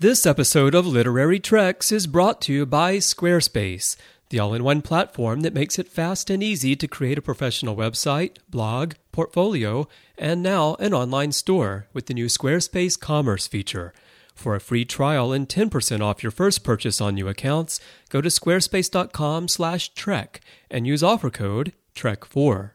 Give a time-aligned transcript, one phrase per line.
[0.00, 3.96] This episode of Literary Treks is brought to you by Squarespace,
[4.30, 7.76] the all in one platform that makes it fast and easy to create a professional
[7.76, 9.86] website, blog, portfolio,
[10.16, 13.92] and now an online store with the new Squarespace Commerce feature.
[14.34, 17.78] For a free trial and 10% off your first purchase on new accounts,
[18.08, 20.40] go to squarespace.com/trek
[20.70, 22.70] and use offer code TREK4.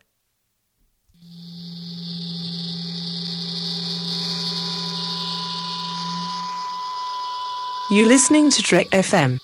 [7.87, 9.39] You're listening to Trek FM.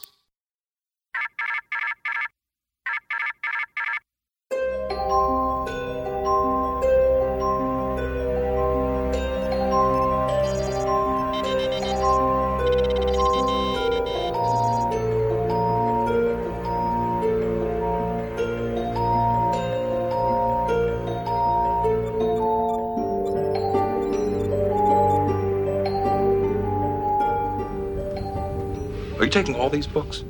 [29.31, 30.23] Taking all these books?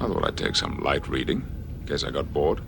[0.00, 1.44] I thought I'd take some light reading,
[1.80, 2.60] in case I got bored.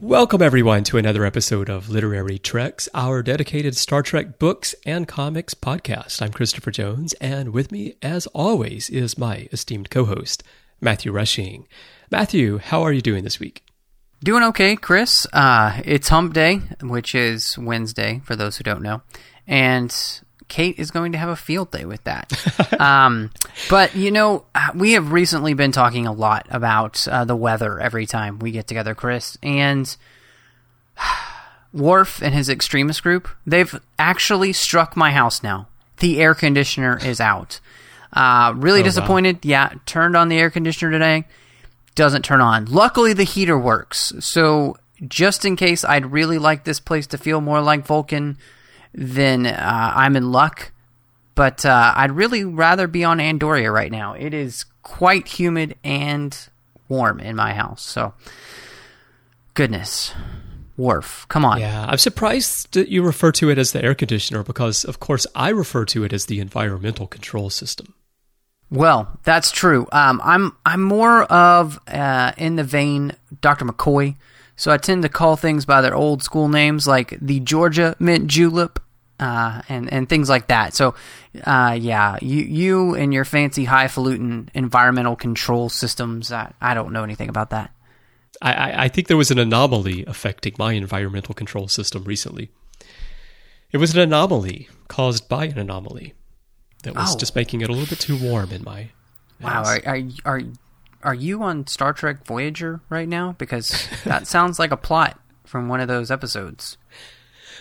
[0.00, 5.54] Welcome, everyone, to another episode of Literary Treks, our dedicated Star Trek books and comics
[5.54, 6.20] podcast.
[6.20, 10.42] I'm Christopher Jones, and with me, as always, is my esteemed co host,
[10.80, 11.68] Matthew Rushing.
[12.10, 13.62] Matthew, how are you doing this week?
[14.24, 15.24] Doing okay, Chris.
[15.32, 19.02] Uh, it's Hump Day, which is Wednesday for those who don't know,
[19.46, 19.94] and
[20.52, 22.30] Kate is going to have a field day with that.
[22.78, 23.30] um,
[23.70, 27.80] but you know, uh, we have recently been talking a lot about uh, the weather
[27.80, 29.96] every time we get together, Chris, and
[31.72, 33.28] Worf and his extremist group.
[33.46, 35.68] They've actually struck my house now.
[36.00, 37.60] The air conditioner is out.
[38.12, 38.84] Uh, really Oh, wow.
[38.88, 39.38] disappointed.
[39.44, 41.24] Yeah, turned on the air conditioner today
[41.94, 42.64] doesn't turn on.
[42.66, 44.12] Luckily, the heater works.
[44.20, 44.76] So,
[45.08, 48.38] just in case I'd really like this place to feel more like Vulcan,
[48.94, 50.72] then uh, I'm in luck.
[51.34, 54.12] But uh, I'd really rather be on Andoria right now.
[54.12, 56.36] It is quite humid and
[56.88, 57.82] warm in my house.
[57.82, 58.12] So,
[59.54, 60.12] goodness.
[60.78, 61.60] Worf, come on.
[61.60, 65.26] Yeah, I'm surprised that you refer to it as the air conditioner because, of course,
[65.34, 67.94] I refer to it as the environmental control system.
[68.70, 69.86] Well, that's true.
[69.92, 73.66] Um, I'm I'm more of uh, in the vein Dr.
[73.66, 74.16] McCoy,
[74.56, 78.26] so I tend to call things by their old school names, like the Georgia mint
[78.28, 78.78] julep,
[79.20, 80.74] uh, and and things like that.
[80.74, 80.94] So,
[81.44, 87.04] uh, yeah, you you and your fancy highfalutin environmental control systems, I, I don't know
[87.04, 87.70] anything about that.
[88.40, 92.50] I, I, I think there was an anomaly affecting my environmental control system recently.
[93.70, 96.14] It was an anomaly caused by an anomaly
[96.82, 97.18] that was Oh.
[97.18, 98.88] just making it a little bit too warm in my
[99.40, 100.40] Wow, are are are,
[101.02, 103.34] are you on Star Trek Voyager right now?
[103.38, 106.76] Because that sounds like a plot from one of those episodes.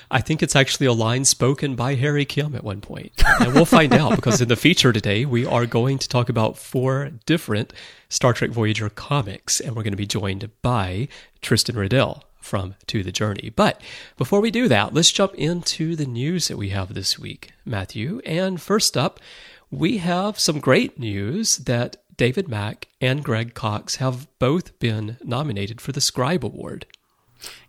[0.09, 3.13] I think it's actually a line spoken by Harry Kim at one point.
[3.39, 6.57] And we'll find out because in the feature today, we are going to talk about
[6.57, 7.71] four different
[8.09, 11.07] Star Trek Voyager comics, and we're going to be joined by
[11.41, 13.53] Tristan Riddell from To the Journey.
[13.55, 13.79] But
[14.17, 18.21] before we do that, let's jump into the news that we have this week, Matthew.
[18.25, 19.21] And first up,
[19.69, 25.81] we have some great news that David Mack and Greg Cox have both been nominated
[25.81, 26.85] for the Scribe Award.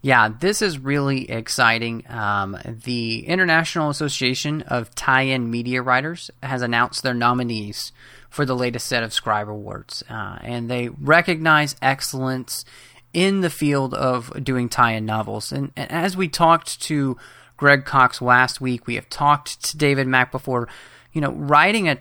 [0.03, 2.05] Yeah, this is really exciting.
[2.07, 7.93] Um, the International Association of Tie-In Media Writers has announced their nominees
[8.29, 12.67] for the latest set of Scribe Awards, uh, and they recognize excellence
[13.15, 15.51] in the field of doing tie-in novels.
[15.51, 17.17] And, and as we talked to
[17.57, 20.69] Greg Cox last week, we have talked to David Mack before.
[21.15, 21.95] You know, writing a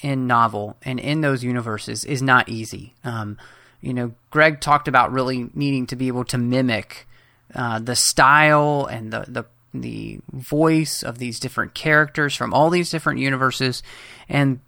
[0.00, 2.94] tie-in novel and in those universes is not easy.
[3.04, 3.38] Um,
[3.80, 7.06] you know, Greg talked about really needing to be able to mimic
[7.54, 12.90] uh, the style and the, the the voice of these different characters from all these
[12.90, 13.84] different universes,
[14.28, 14.58] and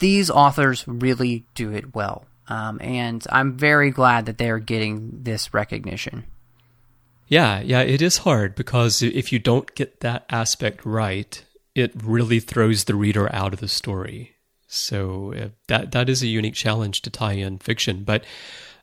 [0.00, 2.24] these authors really do it well.
[2.48, 6.24] Um, and I'm very glad that they are getting this recognition.
[7.28, 11.40] Yeah, yeah, it is hard because if you don't get that aspect right,
[11.76, 14.34] it really throws the reader out of the story.
[14.72, 18.04] So uh, that that is a unique challenge to tie in fiction.
[18.04, 18.24] But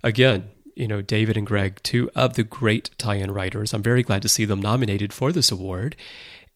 [0.03, 3.73] again, you know, David and Greg, two of the great tie-in writers.
[3.73, 5.95] I'm very glad to see them nominated for this award.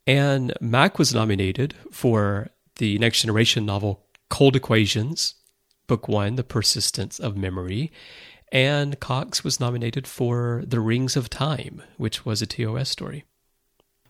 [0.06, 5.36] And Mack was nominated for the next generation novel Cold Equations,
[5.88, 7.92] book one, The Persistence of Memory.
[8.52, 13.24] And Cox was nominated for The Rings of Time, which was a TOS story.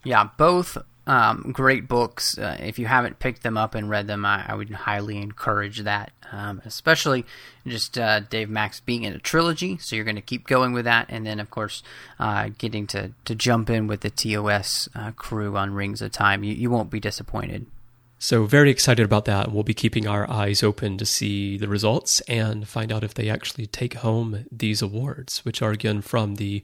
[0.04, 2.38] Yeah, both um, great books.
[2.38, 5.80] Uh, if you haven't picked them up and read them, I, I would highly encourage
[5.80, 6.12] that.
[6.31, 7.25] Um, especially
[7.68, 10.86] just uh, Dave Mack's being in a trilogy, so you're going to keep going with
[10.86, 11.83] that, and then of course
[12.19, 16.45] uh, getting to, to jump in with the TOS uh, crew on Rings of Time.
[16.45, 17.65] You, you won't be disappointed.
[18.18, 19.51] So, very excited about that.
[19.51, 23.30] We'll be keeping our eyes open to see the results and find out if they
[23.30, 26.62] actually take home these awards, which are again from the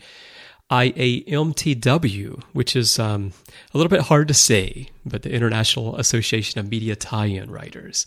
[0.69, 3.31] IAMTW, which is um,
[3.73, 8.05] a little bit hard to say, but the International Association of Media Tie In Writers.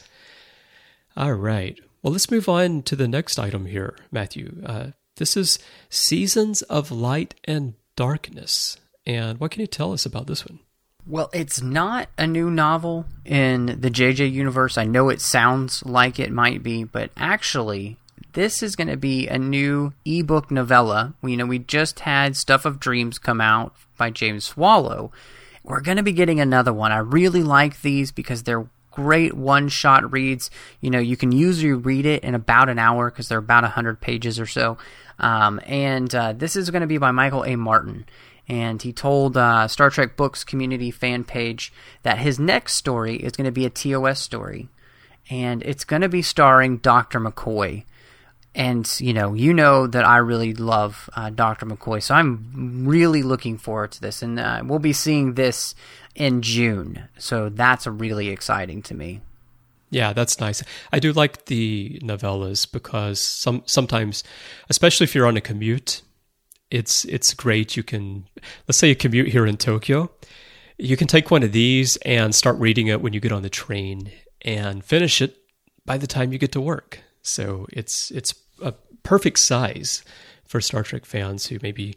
[1.16, 1.78] All right.
[2.02, 4.62] Well, let's move on to the next item here, Matthew.
[4.64, 4.86] Uh,
[5.16, 5.58] this is
[5.88, 8.78] Seasons of Light and Darkness.
[9.06, 10.60] And what can you tell us about this one?
[11.06, 14.78] Well, it's not a new novel in the JJ universe.
[14.78, 17.96] I know it sounds like it might be, but actually,
[18.32, 21.14] this is going to be a new ebook novella.
[21.22, 25.12] You know, we just had Stuff of Dreams come out by James Swallow.
[25.62, 26.92] We're going to be getting another one.
[26.92, 30.50] I really like these because they're great one shot reads.
[30.80, 34.00] You know, you can usually read it in about an hour because they're about 100
[34.00, 34.78] pages or so.
[35.18, 37.56] Um, and uh, this is going to be by Michael A.
[37.56, 38.06] Martin.
[38.48, 41.72] And he told uh, Star Trek Books community fan page
[42.02, 44.68] that his next story is going to be a TOS story.
[45.28, 47.20] And it's going to be starring Dr.
[47.20, 47.84] McCoy
[48.54, 53.22] and you know you know that i really love uh, dr mccoy so i'm really
[53.22, 54.22] looking forward to this.
[54.22, 55.74] And uh, we'll be seeing this
[56.14, 59.20] in june so that's really exciting to me.
[59.90, 60.62] Yeah that's nice.
[60.92, 64.22] I do like the novellas because some sometimes
[64.68, 66.02] especially if you're on a commute
[66.70, 67.76] it's it's great.
[67.76, 68.26] You can
[68.68, 70.10] let's say you commute here in tokyo
[70.78, 73.50] you can take one of these and start reading it when you get on the
[73.50, 74.10] train
[74.42, 75.36] and finish it
[75.84, 80.04] by the time you get to work so it's it's a perfect size
[80.44, 81.96] for Star Trek fans who maybe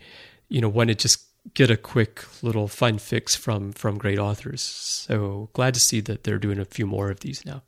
[0.50, 4.62] you know want to just get a quick little fun fix from from great authors.
[4.62, 7.64] So glad to see that they're doing a few more of these now.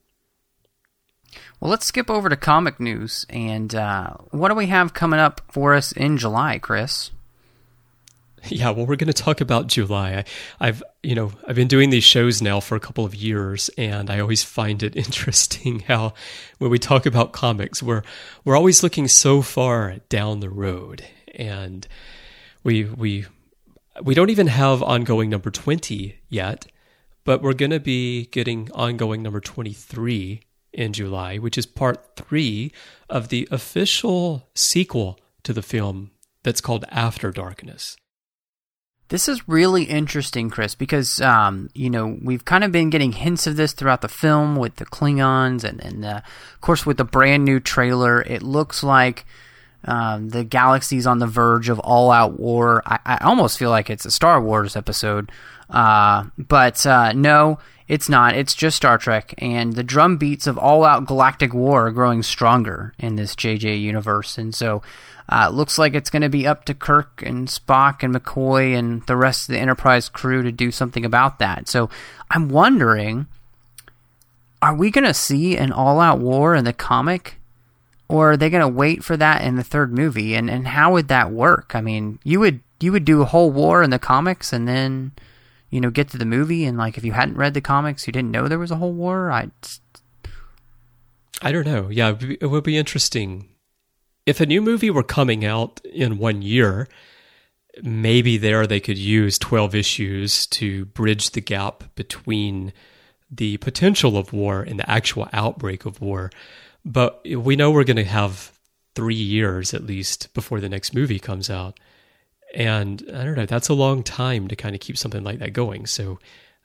[1.59, 3.25] Well, let's skip over to comic news.
[3.29, 7.11] And uh, what do we have coming up for us in July, Chris?
[8.49, 10.23] Yeah, well, we're going to talk about July.
[10.59, 13.69] I, have you know, I've been doing these shows now for a couple of years,
[13.77, 16.13] and I always find it interesting how
[16.59, 18.03] when we talk about comics, we're
[18.43, 21.87] we're always looking so far down the road, and
[22.63, 23.25] we we
[24.03, 26.67] we don't even have ongoing number twenty yet,
[27.23, 32.15] but we're going to be getting ongoing number twenty three in July, which is part
[32.15, 32.71] three
[33.09, 36.11] of the official sequel to the film
[36.43, 37.97] that's called After Darkness.
[39.09, 43.45] This is really interesting, Chris, because um, you know we've kind of been getting hints
[43.45, 46.21] of this throughout the film with the Klingons, and, and uh,
[46.53, 49.25] of course with the brand new trailer, it looks like
[49.83, 52.81] um, the galaxy's on the verge of all-out war.
[52.85, 55.31] I, I, almost feel like it's a Star Wars episode,
[55.69, 58.35] uh, but uh, no, it's not.
[58.35, 62.93] It's just Star Trek, and the drum beats of all-out galactic war are growing stronger
[62.97, 64.81] in this JJ universe, and so
[65.31, 69.05] uh, looks like it's going to be up to Kirk and Spock and McCoy and
[69.07, 71.67] the rest of the Enterprise crew to do something about that.
[71.67, 71.89] So
[72.29, 73.27] I'm wondering
[74.65, 77.39] are we going to see an all out war in the comic?
[78.07, 80.33] Or are they going to wait for that in the third movie?
[80.33, 81.75] And, and how would that work?
[81.75, 85.11] I mean, you would you would do a whole war in the comics and then,
[85.75, 88.13] you know, get to the movie and like if you hadn't read the comics, you
[88.13, 89.29] didn't know there was a whole war.
[89.29, 89.51] I
[91.41, 91.89] I don't know.
[91.89, 93.49] Yeah, it would be interesting
[94.25, 96.87] if a new movie were coming out in one year,
[97.83, 102.71] maybe there they could use 12 issues to bridge the gap between
[103.29, 106.31] the potential of war and the actual outbreak of war.
[106.85, 108.57] But we know we're going to have
[108.95, 111.77] three years at least before the next movie comes out.
[112.55, 115.51] And I don't know, that's a long time to kind of keep something like that
[115.53, 115.85] going.
[115.85, 116.19] So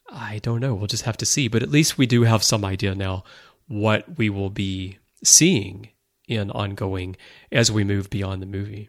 [0.09, 0.75] I don't know.
[0.75, 1.49] We'll just have to see.
[1.49, 3.25] But at least we do have some idea now
[3.66, 5.88] what we will be seeing
[6.28, 7.16] in ongoing
[7.50, 8.88] as we move beyond the movie.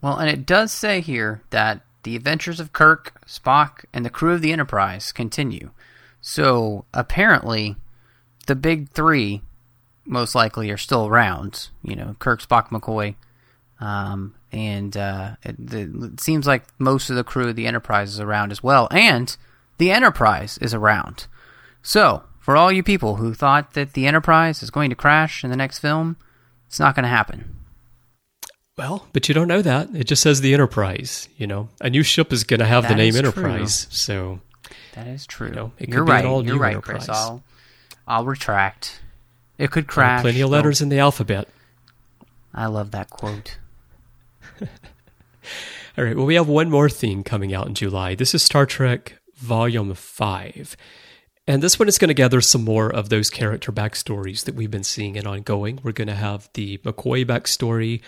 [0.00, 4.32] Well, and it does say here that the adventures of Kirk, Spock, and the crew
[4.32, 5.70] of the Enterprise continue.
[6.22, 7.76] So apparently,
[8.46, 9.42] the big three
[10.06, 11.68] most likely are still around.
[11.82, 13.14] You know, Kirk, Spock, McCoy,
[13.78, 18.20] um, and uh, it, it, seems like most of the crew of the Enterprise is
[18.20, 19.36] around as well, and
[19.78, 21.26] the Enterprise is around.
[21.82, 25.50] So, for all you people who thought that the Enterprise is going to crash in
[25.50, 26.16] the next film,
[26.66, 27.56] it's not going to happen.
[28.76, 29.90] Well, but you don't know that.
[29.94, 31.28] It just says the Enterprise.
[31.36, 33.84] You know, a new ship is going to have that the name Enterprise.
[33.84, 33.92] True.
[33.92, 34.40] So
[34.94, 35.48] that is true.
[35.48, 36.24] You know, You're right.
[36.24, 37.06] You're right, Enterprise.
[37.06, 37.08] Chris.
[37.08, 37.42] I'll,
[38.06, 39.00] I'll retract.
[39.58, 40.22] It could crash.
[40.22, 41.46] plenty of letters in the alphabet.
[42.54, 43.58] I love that quote.
[45.98, 46.16] All right.
[46.16, 48.14] Well, we have one more thing coming out in July.
[48.14, 50.76] This is Star Trek Volume 5.
[51.46, 54.70] And this one is going to gather some more of those character backstories that we've
[54.70, 55.80] been seeing and ongoing.
[55.82, 58.02] We're going to have the McCoy backstory.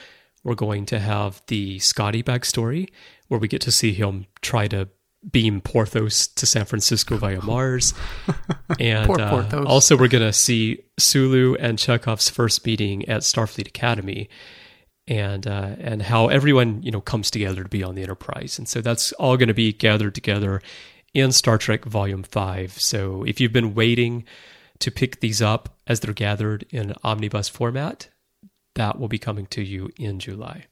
[0.45, 2.89] We're going to have the Scotty backstory,
[3.29, 4.89] where we get to see him try to
[5.31, 7.95] beam Porthos to San Francisco via Mars.
[8.81, 14.31] And uh, also, we're going to see Sulu and Chekov's first meeting at Starfleet Academy.
[15.09, 18.69] And uh, and how everyone you know comes together to be on the Enterprise, and
[18.69, 20.63] so that's all going to be gathered together
[21.13, 22.75] in Star Trek Volume Five.
[22.75, 24.25] So if you've been waiting
[24.79, 28.09] to pick these up as they're gathered in omnibus format,
[28.77, 30.67] that will be coming to you in July.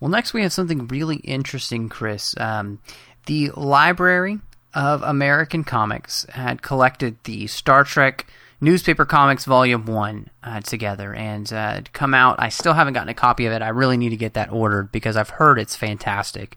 [0.00, 2.34] Well, next we have something really interesting, Chris.
[2.38, 2.80] Um,
[3.26, 4.40] the Library
[4.74, 8.26] of American Comics had collected the Star Trek
[8.60, 12.36] newspaper comics volume 1 uh, together and uh, come out.
[12.38, 13.62] I still haven't gotten a copy of it.
[13.62, 16.56] I really need to get that ordered because i've heard it's fantastic.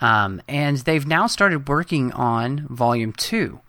[0.00, 3.60] Um, and they've now started working on volume 2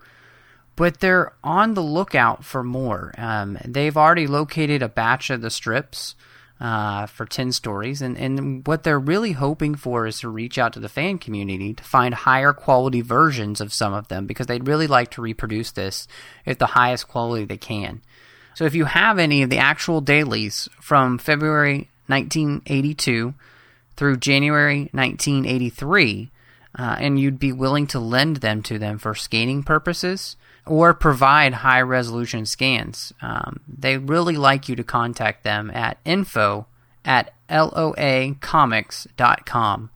[0.75, 3.13] but they're on the lookout for more.
[3.17, 6.15] Um, they've already located a batch of the strips
[6.59, 10.73] uh, for 10 stories, and, and what they're really hoping for is to reach out
[10.73, 14.67] to the fan community to find higher quality versions of some of them because they'd
[14.67, 16.07] really like to reproduce this
[16.45, 18.01] at the highest quality they can.
[18.53, 23.33] So if you have any of the actual dailies from February 1982
[23.97, 26.31] through January 1983,
[26.77, 31.53] uh, and you'd be willing to lend them to them for scanning purposes or provide
[31.53, 36.65] high resolution scans, um, they really like you to contact them at info
[37.03, 39.89] at loacomics.com.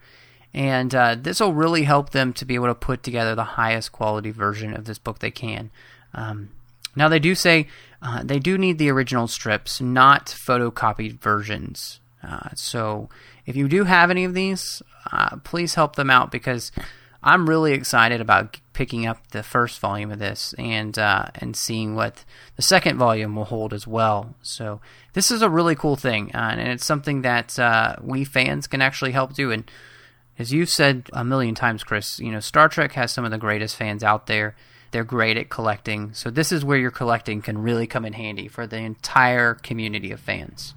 [0.54, 3.92] And uh, this will really help them to be able to put together the highest
[3.92, 5.70] quality version of this book they can.
[6.14, 6.50] Um,
[6.96, 7.68] now, they do say
[8.02, 12.00] uh, they do need the original strips, not photocopied versions.
[12.24, 13.10] Uh, so,
[13.46, 16.72] if you do have any of these, uh, please help them out because
[17.22, 21.96] I'm really excited about picking up the first volume of this and uh, and seeing
[21.96, 22.24] what
[22.56, 24.36] the second volume will hold as well.
[24.42, 24.80] So
[25.14, 28.82] this is a really cool thing, uh, and it's something that uh, we fans can
[28.82, 29.52] actually help do.
[29.52, 29.70] And
[30.38, 33.38] as you've said a million times, Chris, you know Star Trek has some of the
[33.38, 34.56] greatest fans out there.
[34.92, 38.48] They're great at collecting, so this is where your collecting can really come in handy
[38.48, 40.74] for the entire community of fans.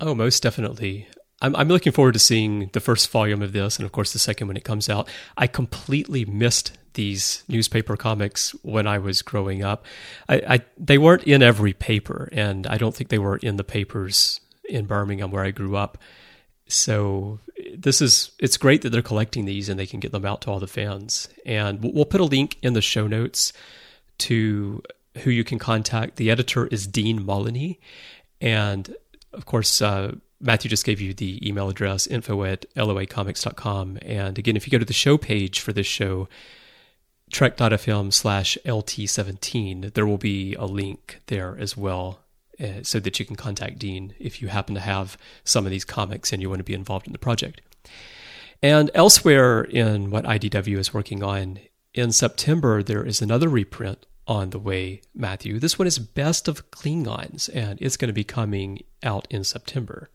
[0.00, 1.08] Oh, most definitely.
[1.44, 4.18] I'm, I'm looking forward to seeing the first volume of this, and of course the
[4.18, 5.08] second when it comes out.
[5.36, 9.84] I completely missed these newspaper comics when I was growing up.
[10.26, 13.64] I, I they weren't in every paper, and I don't think they were in the
[13.64, 15.98] papers in Birmingham where I grew up.
[16.66, 17.40] So
[17.76, 20.50] this is it's great that they're collecting these and they can get them out to
[20.50, 21.28] all the fans.
[21.44, 23.52] And we'll put a link in the show notes
[24.18, 24.82] to
[25.18, 26.16] who you can contact.
[26.16, 27.80] The editor is Dean Mullaney,
[28.40, 28.96] and
[29.34, 29.82] of course.
[29.82, 33.98] Uh, Matthew just gave you the email address, info at loacomics.com.
[34.02, 36.28] And again, if you go to the show page for this show,
[37.32, 42.20] trek.fm slash LT17, there will be a link there as well
[42.60, 45.84] uh, so that you can contact Dean if you happen to have some of these
[45.84, 47.60] comics and you want to be involved in the project.
[48.62, 51.58] And elsewhere in what IDW is working on,
[51.92, 55.58] in September, there is another reprint on the way, Matthew.
[55.58, 60.08] This one is Best of Klingons, and it's going to be coming out in September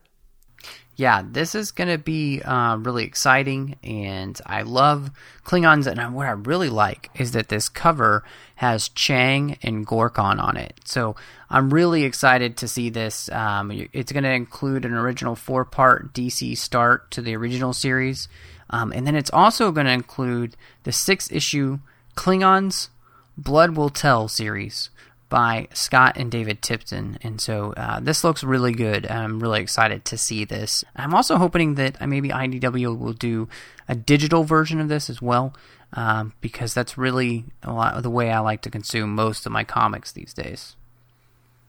[0.99, 5.11] yeah, this is going to be uh, really exciting, and I love
[5.45, 5.87] Klingons.
[5.87, 8.25] And what I really like is that this cover
[8.55, 10.77] has Chang and Gorkon on it.
[10.83, 11.15] So
[11.49, 13.31] I'm really excited to see this.
[13.31, 18.27] Um, it's going to include an original four part DC start to the original series,
[18.69, 21.79] um, and then it's also going to include the six issue
[22.17, 22.89] Klingons
[23.37, 24.89] Blood Will Tell series
[25.29, 27.17] by Scott and David Tipton.
[27.21, 29.09] And so uh, this looks really good.
[29.09, 30.83] I'm really excited to see this.
[30.95, 33.47] I'm also hoping that uh, maybe IDW will do
[33.87, 35.53] a digital version of this as well,
[35.93, 39.51] um, because that's really a lot of the way I like to consume most of
[39.51, 40.75] my comics these days.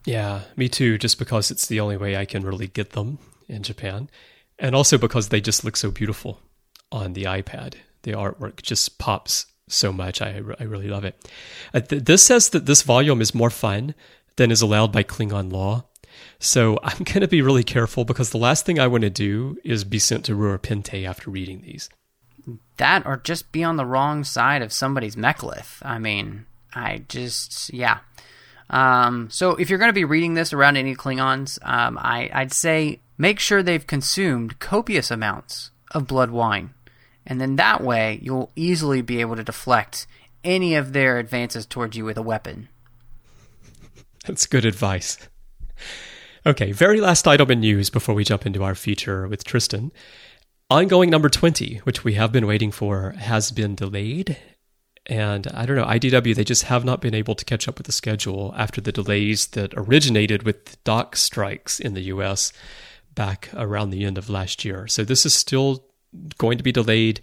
[0.07, 3.63] Yeah, me too, just because it's the only way I can really get them in
[3.63, 4.09] Japan.
[4.59, 6.41] And also because they just look so beautiful
[6.91, 7.75] on the iPad.
[8.03, 10.21] The artwork just pops so much.
[10.21, 11.31] I, I really love it.
[11.73, 13.95] Uh, th- this says that this volume is more fun
[14.37, 15.85] than is allowed by Klingon law.
[16.39, 19.59] So I'm going to be really careful because the last thing I want to do
[19.65, 21.89] is be sent to Rura Penthe after reading these.
[22.79, 25.79] That or just be on the wrong side of somebody's mek'leth.
[25.83, 27.99] I mean, I just, yeah.
[28.71, 32.53] Um, so if you're going to be reading this around any Klingons, um, I, I'd
[32.53, 36.73] say make sure they've consumed copious amounts of blood wine
[37.27, 40.07] and then that way you'll easily be able to deflect
[40.43, 42.69] any of their advances towards you with a weapon.
[44.27, 45.19] That's good advice.
[46.47, 49.93] Okay, very last item in news before we jump into our feature with Tristan.
[50.71, 54.37] Ongoing number 20, which we have been waiting for, has been delayed.
[55.07, 57.87] And I don't know, IDW, they just have not been able to catch up with
[57.87, 62.53] the schedule after the delays that originated with dock strikes in the US
[63.15, 64.87] back around the end of last year.
[64.87, 65.85] So this is still
[66.39, 67.21] going to be delayed.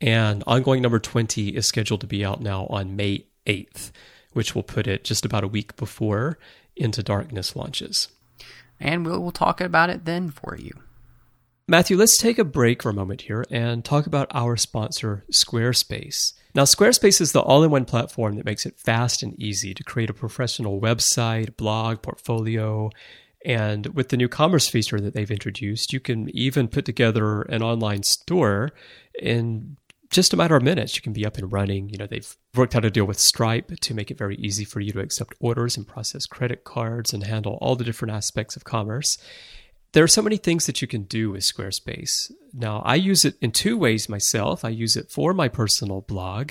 [0.00, 3.92] And ongoing number 20 is scheduled to be out now on May 8th,
[4.32, 6.38] which will put it just about a week before
[6.76, 8.08] Into Darkness launches.
[8.78, 10.72] And we'll, we'll talk about it then for you.
[11.68, 16.34] Matthew, let's take a break for a moment here and talk about our sponsor, Squarespace.
[16.54, 19.82] Now, Squarespace is the all in one platform that makes it fast and easy to
[19.82, 22.90] create a professional website, blog, portfolio.
[23.46, 27.62] And with the new commerce feature that they've introduced, you can even put together an
[27.62, 28.72] online store
[29.18, 29.76] in
[30.10, 30.96] just a matter of minutes.
[30.96, 31.88] You can be up and running.
[31.88, 34.80] You know, they've worked out a deal with Stripe to make it very easy for
[34.80, 38.64] you to accept orders and process credit cards and handle all the different aspects of
[38.64, 39.16] commerce
[39.96, 42.30] there are so many things that you can do with Squarespace.
[42.52, 44.62] Now, I use it in two ways myself.
[44.62, 46.50] I use it for my personal blog.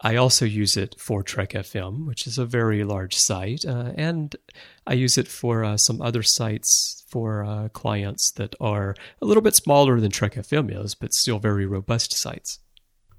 [0.00, 4.34] I also use it for Trek FM, which is a very large site, uh, and
[4.86, 9.42] I use it for uh, some other sites for uh, clients that are a little
[9.42, 12.60] bit smaller than Trek FM is, but still very robust sites.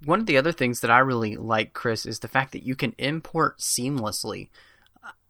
[0.05, 2.75] One of the other things that I really like, Chris, is the fact that you
[2.75, 4.47] can import seamlessly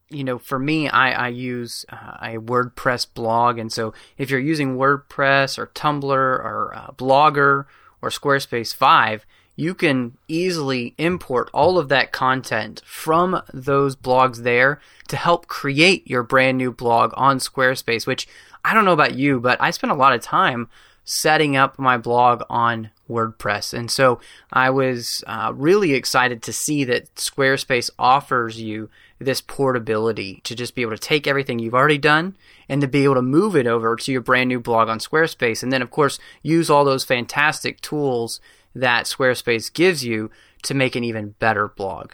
[0.09, 3.59] you know, for me, I, I use uh, a WordPress blog.
[3.59, 7.65] And so if you're using WordPress or Tumblr or uh, Blogger
[8.01, 9.25] or Squarespace 5,
[9.59, 16.09] you can easily import all of that content from those blogs there to help create
[16.09, 18.25] your brand new blog on Squarespace, which
[18.63, 20.69] I don't know about you, but I spent a lot of time
[21.03, 23.73] setting up my blog on WordPress.
[23.73, 24.21] And so
[24.53, 28.89] I was uh, really excited to see that Squarespace offers you
[29.19, 32.37] this portability to just be able to take everything you've already done
[32.69, 35.61] and to be able to move it over to your brand new blog on Squarespace.
[35.61, 38.39] And then, of course, use all those fantastic tools
[38.75, 40.31] that Squarespace gives you
[40.63, 42.11] to make an even better blog.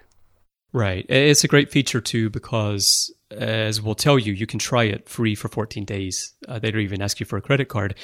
[0.73, 1.05] Right.
[1.07, 5.33] It's a great feature too because, as we'll tell you, you can try it free
[5.33, 6.33] for 14 days.
[6.47, 7.95] Uh, they don't even ask you for a credit card.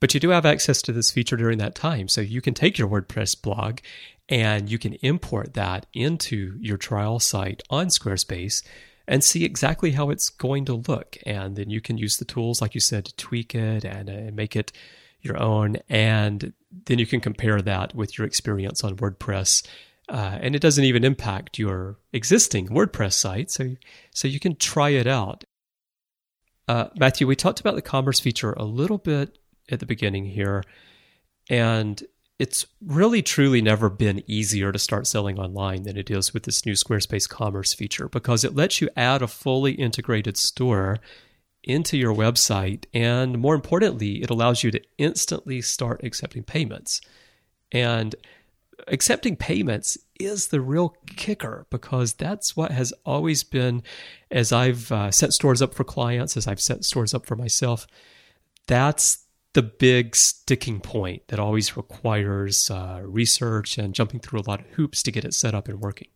[0.00, 2.08] But you do have access to this feature during that time.
[2.08, 3.80] So you can take your WordPress blog
[4.28, 8.64] and you can import that into your trial site on Squarespace
[9.06, 11.18] and see exactly how it's going to look.
[11.26, 14.32] And then you can use the tools, like you said, to tweak it and uh,
[14.32, 14.72] make it
[15.24, 15.76] your own.
[15.88, 16.52] And
[16.86, 19.66] then you can compare that with your experience on WordPress.
[20.08, 23.50] Uh, and it doesn't even impact your existing WordPress site.
[23.50, 23.76] So,
[24.12, 25.44] so you can try it out.
[26.68, 29.38] Uh, Matthew, we talked about the commerce feature a little bit
[29.70, 30.62] at the beginning here.
[31.48, 32.02] And
[32.38, 36.66] it's really truly never been easier to start selling online than it is with this
[36.66, 40.98] new Squarespace commerce feature because it lets you add a fully integrated store
[41.64, 42.84] into your website.
[42.94, 47.00] And more importantly, it allows you to instantly start accepting payments.
[47.72, 48.14] And
[48.88, 53.82] accepting payments is the real kicker because that's what has always been,
[54.30, 57.86] as I've uh, set stores up for clients, as I've set stores up for myself,
[58.66, 59.24] that's
[59.54, 64.66] the big sticking point that always requires uh, research and jumping through a lot of
[64.70, 66.08] hoops to get it set up and working.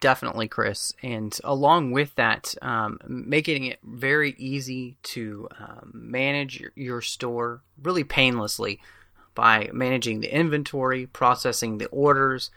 [0.00, 0.92] Definitely, Chris.
[1.02, 8.04] And along with that, um, making it very easy to um, manage your, store really
[8.04, 8.78] painlessly
[9.34, 12.50] by managing the inventory, processing the orders,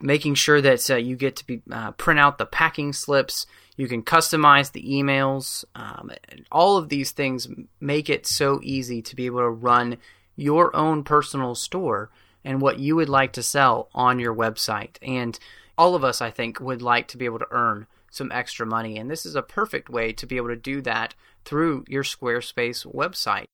[0.00, 3.46] making sure that uh, you get to be uh, print out the packing slips.
[3.76, 5.64] You can customize the emails.
[5.74, 6.10] Um,
[6.52, 7.48] all of these things
[7.80, 9.96] make it so easy to be able to run
[10.36, 12.10] your own personal store
[12.44, 14.96] and what you would like to sell on your website.
[15.00, 15.38] And
[15.78, 18.96] all of us, I think, would like to be able to earn some extra money.
[18.96, 22.86] And this is a perfect way to be able to do that through your Squarespace
[22.92, 23.46] website.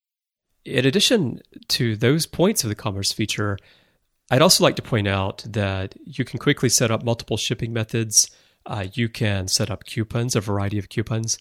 [0.65, 3.59] In addition to those points of the commerce feature,
[4.31, 8.31] I'd also like to point out that you can quickly set up multiple shipping methods.
[8.65, 11.37] Uh, you can set up coupons, a variety of coupons,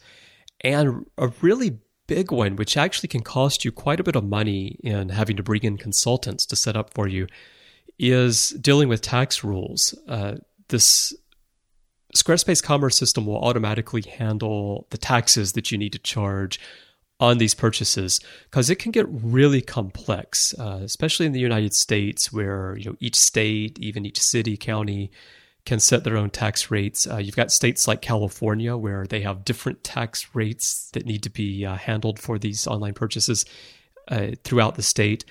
[0.61, 4.79] and a really big one, which actually can cost you quite a bit of money
[4.83, 7.27] in having to bring in consultants to set up for you,
[7.99, 9.95] is dealing with tax rules.
[10.07, 10.35] Uh,
[10.71, 11.13] this
[12.15, 16.59] Squarespace Commerce system will automatically handle the taxes that you need to charge
[17.19, 22.33] on these purchases because it can get really complex, uh, especially in the United States,
[22.33, 25.11] where you know each state, even each city, county,
[25.65, 27.07] can set their own tax rates.
[27.07, 31.29] Uh, you've got states like California where they have different tax rates that need to
[31.29, 33.45] be uh, handled for these online purchases
[34.07, 35.23] uh, throughout the state.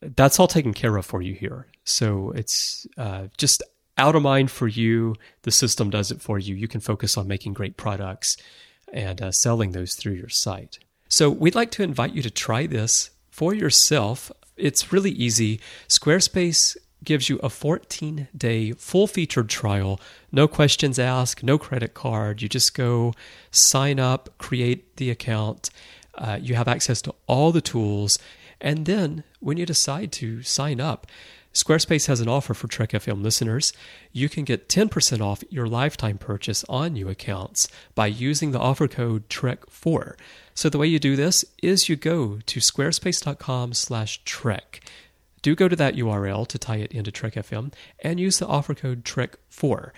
[0.00, 1.66] That's all taken care of for you here.
[1.84, 3.62] So it's uh, just
[3.96, 5.14] out of mind for you.
[5.42, 6.54] The system does it for you.
[6.54, 8.36] You can focus on making great products
[8.92, 10.78] and uh, selling those through your site.
[11.08, 14.30] So we'd like to invite you to try this for yourself.
[14.56, 15.60] It's really easy.
[15.88, 20.00] Squarespace gives you a 14 day full featured trial,
[20.32, 22.42] no questions asked, no credit card.
[22.42, 23.12] You just go
[23.50, 25.70] sign up, create the account.
[26.14, 28.18] Uh, you have access to all the tools.
[28.60, 31.06] And then when you decide to sign up,
[31.54, 33.72] Squarespace has an offer for Trek FM listeners.
[34.12, 38.88] You can get 10% off your lifetime purchase on new accounts by using the offer
[38.88, 40.16] code TREK4.
[40.54, 44.80] So the way you do this is you go to squarespace.com slash trek.
[45.42, 48.74] Do go to that URL to tie it into Trek FM and use the offer
[48.74, 49.92] code TREK4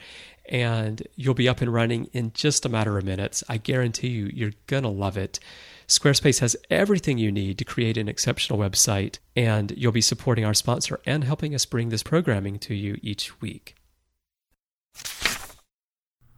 [0.48, 3.42] and you'll be up and running in just a matter of minutes.
[3.48, 5.40] I guarantee you, you're going to love it.
[5.88, 10.54] Squarespace has everything you need to create an exceptional website, and you'll be supporting our
[10.54, 13.76] sponsor and helping us bring this programming to you each week.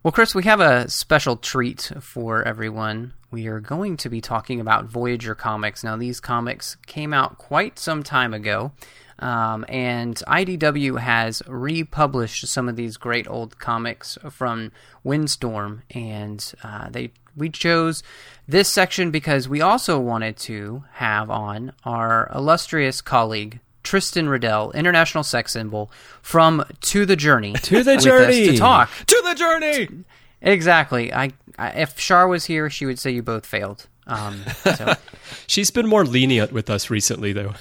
[0.02, 3.14] Well, Chris, we have a special treat for everyone.
[3.30, 5.82] We are going to be talking about Voyager comics.
[5.82, 8.72] Now, these comics came out quite some time ago.
[9.20, 14.70] Um, and IDW has republished some of these great old comics from
[15.04, 18.02] Wildstorm, and uh, they we chose
[18.46, 25.24] this section because we also wanted to have on our illustrious colleague Tristan Riddell, international
[25.24, 27.52] sex symbol, from To the Journey.
[27.62, 30.04] to the Journey to talk to the journey.
[30.42, 31.12] Exactly.
[31.12, 33.86] I, I if Shar was here, she would say you both failed.
[34.06, 34.42] Um,
[34.76, 34.94] so.
[35.46, 37.54] She's been more lenient with us recently, though.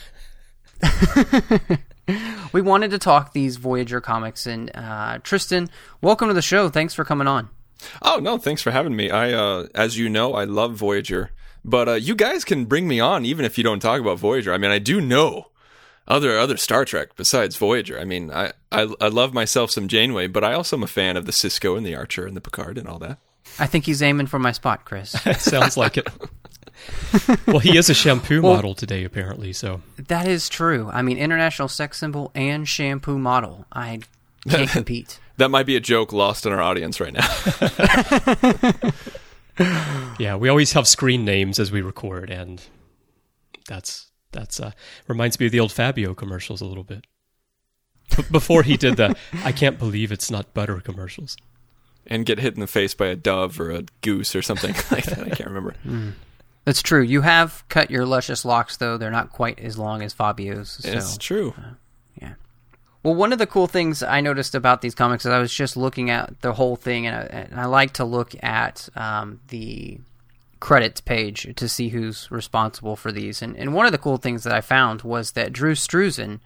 [2.53, 5.69] we wanted to talk these Voyager comics, and uh, Tristan,
[6.01, 6.69] welcome to the show.
[6.69, 7.49] Thanks for coming on.
[8.01, 9.09] Oh no, thanks for having me.
[9.09, 11.31] I, uh, as you know, I love Voyager,
[11.63, 14.53] but uh, you guys can bring me on even if you don't talk about Voyager.
[14.53, 15.47] I mean, I do know
[16.07, 17.99] other other Star Trek besides Voyager.
[17.99, 21.17] I mean, I, I, I love myself some Janeway, but I also am a fan
[21.17, 23.19] of the Sisko and the Archer and the Picard and all that.
[23.59, 25.11] I think he's aiming for my spot, Chris.
[25.37, 26.07] Sounds like it.
[27.47, 29.53] well, he is a shampoo well, model today, apparently.
[29.53, 30.89] So that is true.
[30.91, 33.65] I mean, international sex symbol and shampoo model.
[33.71, 34.01] I
[34.47, 35.19] can't compete.
[35.37, 37.27] that might be a joke lost in our audience right now.
[40.19, 42.61] yeah, we always have screen names as we record, and
[43.67, 44.71] that's that's uh,
[45.07, 47.05] reminds me of the old Fabio commercials a little bit.
[48.31, 51.35] Before he did the "I can't believe it's not butter" commercials,
[52.05, 55.05] and get hit in the face by a dove or a goose or something like
[55.05, 55.19] that.
[55.19, 55.75] I can't remember.
[55.85, 56.13] Mm.
[56.67, 57.01] That's true.
[57.01, 58.97] You have cut your luscious locks, though.
[58.97, 60.71] They're not quite as long as Fabio's.
[60.81, 61.53] So, it's true.
[61.57, 61.75] Uh,
[62.21, 62.33] yeah.
[63.03, 65.77] Well, one of the cool things I noticed about these comics is I was just
[65.77, 70.01] looking at the whole thing, and I, and I like to look at um, the
[70.59, 73.41] credits page to see who's responsible for these.
[73.41, 76.41] And, and one of the cool things that I found was that Drew Struzan,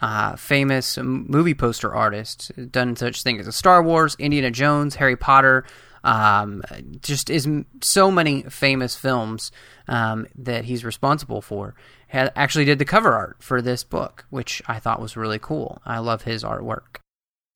[0.00, 5.66] uh, famous movie poster artist, done such things as Star Wars, Indiana Jones, Harry Potter,
[6.04, 6.62] um,
[7.00, 7.48] just is
[7.82, 9.52] so many famous films
[9.88, 11.74] um, that he's responsible for.
[12.08, 15.80] Had, actually did the cover art for this book, which I thought was really cool.
[15.84, 16.96] I love his artwork.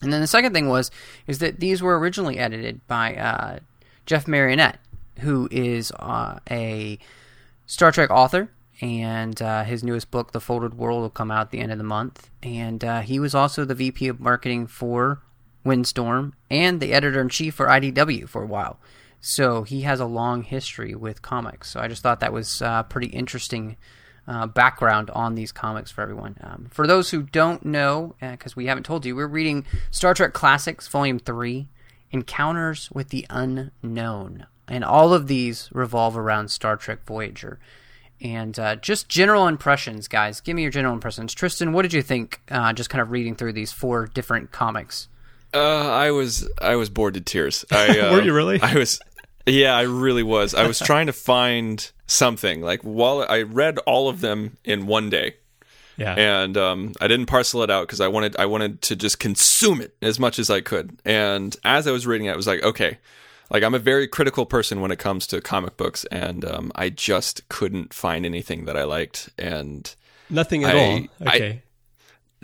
[0.03, 0.91] And then the second thing was
[1.27, 3.59] is that these were originally edited by uh,
[4.07, 4.77] Jeff Mariotte,
[5.21, 6.99] who is uh, a
[7.67, 11.51] Star Trek author, and uh, his newest book, The Folded World, will come out at
[11.51, 12.29] the end of the month.
[12.43, 15.23] And uh, he was also the VP of marketing for
[15.65, 18.79] Wildstorm and the editor in chief for IDW for a while.
[19.21, 21.71] So he has a long history with comics.
[21.71, 23.77] So I just thought that was uh, pretty interesting
[24.27, 26.37] uh, background on these comics for everyone.
[26.43, 30.15] Um, for those who don't know, because uh, we haven't told you, we're reading Star
[30.15, 31.69] Trek Classics Volume 3
[32.11, 34.47] Encounters with the Unknown.
[34.69, 37.59] And all of these revolve around Star Trek Voyager.
[38.21, 40.41] And uh, just general impressions, guys.
[40.41, 41.35] Give me your general impressions.
[41.35, 45.09] Tristan, what did you think uh, just kind of reading through these four different comics?
[45.55, 47.65] Uh, I was I was bored to tears.
[47.71, 48.61] I, uh, Were you really?
[48.61, 49.01] I was.
[49.47, 50.55] Yeah, I really was.
[50.55, 55.11] I was trying to find something like while I read all of them in one
[55.11, 55.37] day.
[55.97, 56.15] Yeah.
[56.15, 59.81] And um, I didn't parcel it out because I wanted I wanted to just consume
[59.81, 60.99] it as much as I could.
[61.05, 62.99] And as I was reading it, I was like, okay,
[63.51, 66.89] like I'm a very critical person when it comes to comic books, and um, I
[66.91, 69.31] just couldn't find anything that I liked.
[69.39, 69.95] And
[70.31, 71.29] nothing at I, all.
[71.29, 71.63] Okay.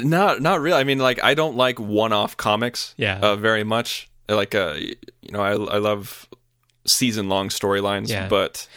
[0.04, 0.78] Not not really.
[0.78, 2.94] I mean, like I don't like one-off comics.
[2.96, 3.18] Yeah.
[3.20, 4.08] Uh, very much.
[4.28, 6.28] Like uh, you know, I I love
[6.86, 8.08] season-long storylines.
[8.08, 8.28] Yeah.
[8.28, 8.68] But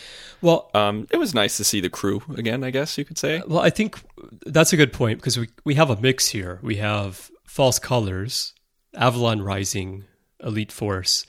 [0.42, 2.64] well, um, it was nice to see the crew again.
[2.64, 3.42] I guess you could say.
[3.48, 4.00] Well, I think
[4.46, 6.60] that's a good point because we we have a mix here.
[6.62, 8.54] We have False Colors,
[8.96, 10.06] Avalon Rising,
[10.44, 11.26] Elite Force,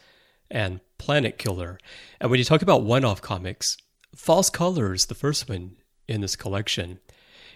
[0.50, 1.78] and Planet Killer.
[2.20, 3.76] And when you talk about one-off comics,
[4.16, 5.76] False Colors, the first one
[6.08, 6.98] in this collection,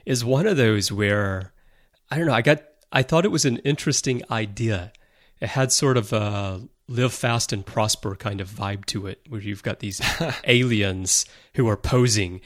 [0.05, 1.53] is one of those where
[2.11, 2.33] I don't know.
[2.35, 2.63] I got.
[2.91, 4.93] I thought it was an interesting idea.
[5.41, 9.41] It had sort of a live fast and prosper kind of vibe to it, where
[9.43, 10.01] you've got these
[10.45, 12.41] aliens who are posing,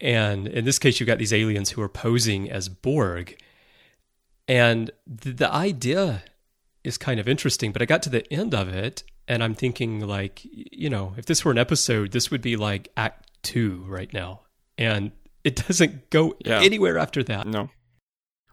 [0.00, 3.36] and in this case, you've got these aliens who are posing as Borg,
[4.48, 6.22] and the, the idea
[6.84, 7.72] is kind of interesting.
[7.72, 11.26] But I got to the end of it, and I'm thinking, like, you know, if
[11.26, 14.42] this were an episode, this would be like Act Two right now,
[14.76, 15.12] and
[15.44, 16.60] it doesn't go Yeah.
[16.60, 17.46] anywhere after that.
[17.46, 17.70] No.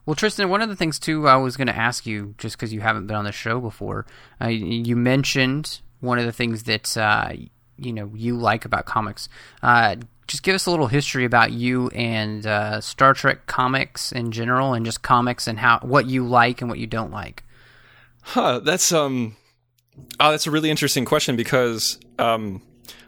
[0.08, 2.72] Well, Tristan, one of the things too I was going to ask you, just because
[2.72, 4.06] you haven't been on the show before,
[4.42, 7.34] uh, you mentioned one of the things that uh,
[7.78, 9.28] you know you like about comics.
[9.62, 14.32] Uh, just give us a little history about you and uh, Star Trek comics in
[14.32, 17.44] general, and just comics and how what you like and what you don't like.
[18.22, 19.36] Huh, that's um,
[20.22, 22.62] oh, that's a really interesting question because um,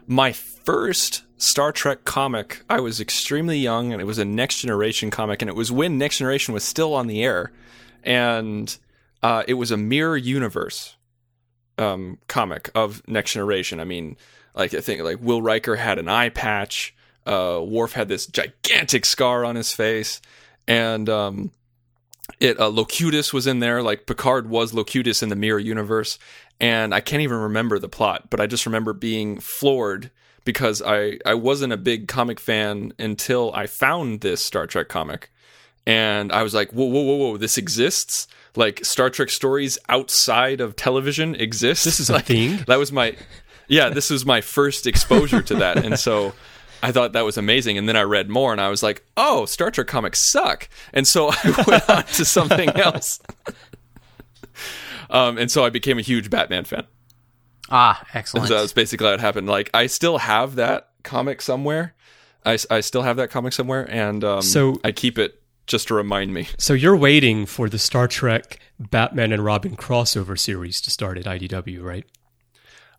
[0.06, 5.10] my first Star Trek comic, I was extremely young, and it was a Next Generation
[5.10, 7.50] comic, and it was when Next Generation was still on the air,
[8.04, 8.76] and
[9.22, 10.96] uh, it was a mirror universe
[11.78, 13.80] um, comic of Next Generation.
[13.80, 14.18] I mean,
[14.54, 19.06] like I think like Will Riker had an eye patch, uh, Worf had this gigantic
[19.06, 20.20] scar on his face,
[20.68, 21.52] and um,
[22.38, 23.82] it uh, Locutus was in there.
[23.82, 26.18] Like Picard was Locutus in the mirror universe,
[26.60, 30.10] and I can't even remember the plot, but I just remember being floored
[30.44, 35.30] because I I wasn't a big comic fan until I found this Star Trek comic,
[35.86, 38.26] and I was like, whoa, whoa, whoa, whoa, this exists.
[38.56, 41.84] Like Star Trek stories outside of television exist.
[41.84, 42.64] This is like, a thing.
[42.66, 43.16] That was my,
[43.68, 46.32] yeah, this was my first exposure to that, and so.
[46.82, 49.44] I thought that was amazing, and then I read more, and I was like, "Oh,
[49.44, 53.20] Star Trek comics suck," and so I went on to something else.
[55.10, 56.86] um, and so I became a huge Batman fan.
[57.70, 58.48] Ah, excellent.
[58.48, 59.46] So that's basically how it happened.
[59.48, 61.94] Like I still have that comic somewhere.
[62.44, 65.94] I, I still have that comic somewhere, and um, So- I keep it just to
[65.94, 66.48] remind me.
[66.58, 71.26] So you're waiting for the Star Trek Batman and Robin crossover series to start at
[71.26, 72.04] IDW, right?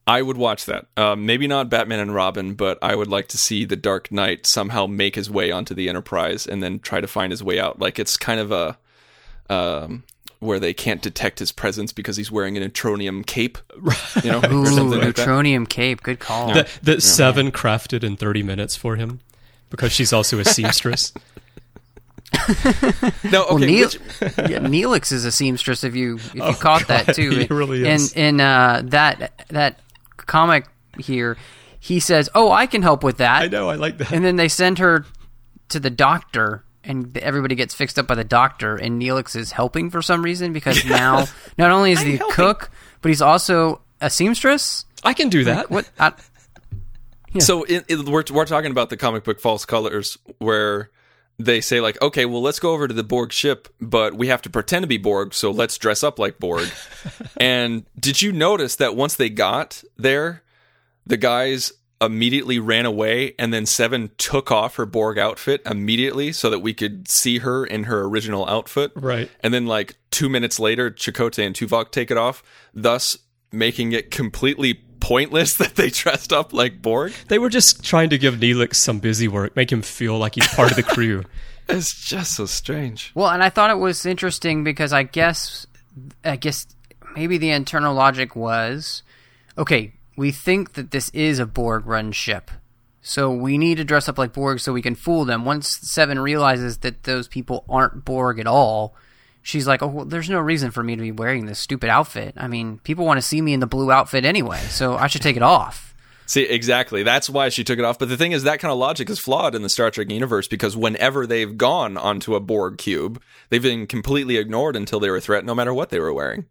[0.08, 0.86] I would watch that.
[0.98, 4.48] Um, maybe not Batman and Robin, but I would like to see the Dark Knight
[4.48, 7.80] somehow make his way onto the Enterprise and then try to find his way out.
[7.80, 8.78] Like it's kind of a
[9.50, 10.04] um,
[10.42, 13.58] where they can't detect his presence because he's wearing an neutronium cape,
[14.24, 15.28] you know, Ooh, or something like that.
[15.28, 16.04] neutronium cape.
[16.04, 16.54] Good call.
[16.54, 19.20] That, that Seven crafted in 30 minutes for him
[19.70, 21.14] because she's also a seamstress.
[23.24, 23.66] No, Well, okay.
[23.66, 24.00] Neil, which-
[24.50, 25.84] yeah, Neelix is a seamstress.
[25.84, 28.14] If you if you Oh, caught God, that too, he really is.
[28.14, 29.80] In in uh, that that
[30.18, 30.66] comic
[30.98, 31.38] here,
[31.80, 34.12] he says, "Oh, I can help with that." I know, I like that.
[34.12, 35.06] And then they send her
[35.70, 38.76] to the doctor, and everybody gets fixed up by the doctor.
[38.76, 41.26] And Neelix is helping for some reason because now
[41.58, 42.36] not only is he a helping.
[42.36, 44.86] cook, but he's also a seamstress.
[45.04, 45.70] I can do that.
[45.70, 45.90] What?
[46.00, 46.14] I,
[47.40, 50.90] So in, in, we're we're talking about the comic book False Colors, where
[51.40, 54.42] they say like, okay, well, let's go over to the Borg ship, but we have
[54.44, 56.68] to pretend to be Borg, so let's dress up like Borg.
[57.38, 60.44] and did you notice that once they got there,
[61.06, 66.50] the guys immediately ran away, and then Seven took off her Borg outfit immediately so
[66.50, 68.92] that we could see her in her original outfit.
[68.96, 69.30] Right.
[69.42, 73.18] And then like two minutes later, Chakotay and Tuvok take it off, thus
[73.52, 77.14] making it completely pointless that they dressed up like Borg.
[77.28, 80.48] They were just trying to give Neelix some busy work, make him feel like he's
[80.48, 81.24] part of the crew.
[81.70, 83.12] It's just so strange.
[83.16, 85.66] Well, and I thought it was interesting because I guess,
[86.26, 86.68] I guess
[87.16, 89.04] maybe the internal logic was,
[89.58, 92.52] okay, we think that this is a Borg-run ship,
[93.02, 95.46] so we need to dress up like Borg so we can fool them.
[95.46, 98.94] Once Seven realizes that those people aren't Borg at all,
[99.42, 102.36] she's like, oh, well, there's no reason for me to be wearing this stupid outfit.
[102.38, 105.24] I mean, people want to see me in the blue outfit anyway, so I should
[105.24, 105.96] take it off.
[106.28, 107.02] See, exactly.
[107.02, 107.98] That's why she took it off.
[107.98, 110.48] But the thing is, that kind of logic is flawed in the Star Trek universe
[110.48, 115.18] because whenever they've gone onto a Borg cube, they've been completely ignored until they were
[115.18, 116.46] a threat, no matter what they were wearing.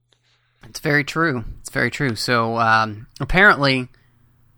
[0.65, 1.45] It's very true.
[1.71, 2.17] Very true.
[2.17, 3.89] So um, apparently,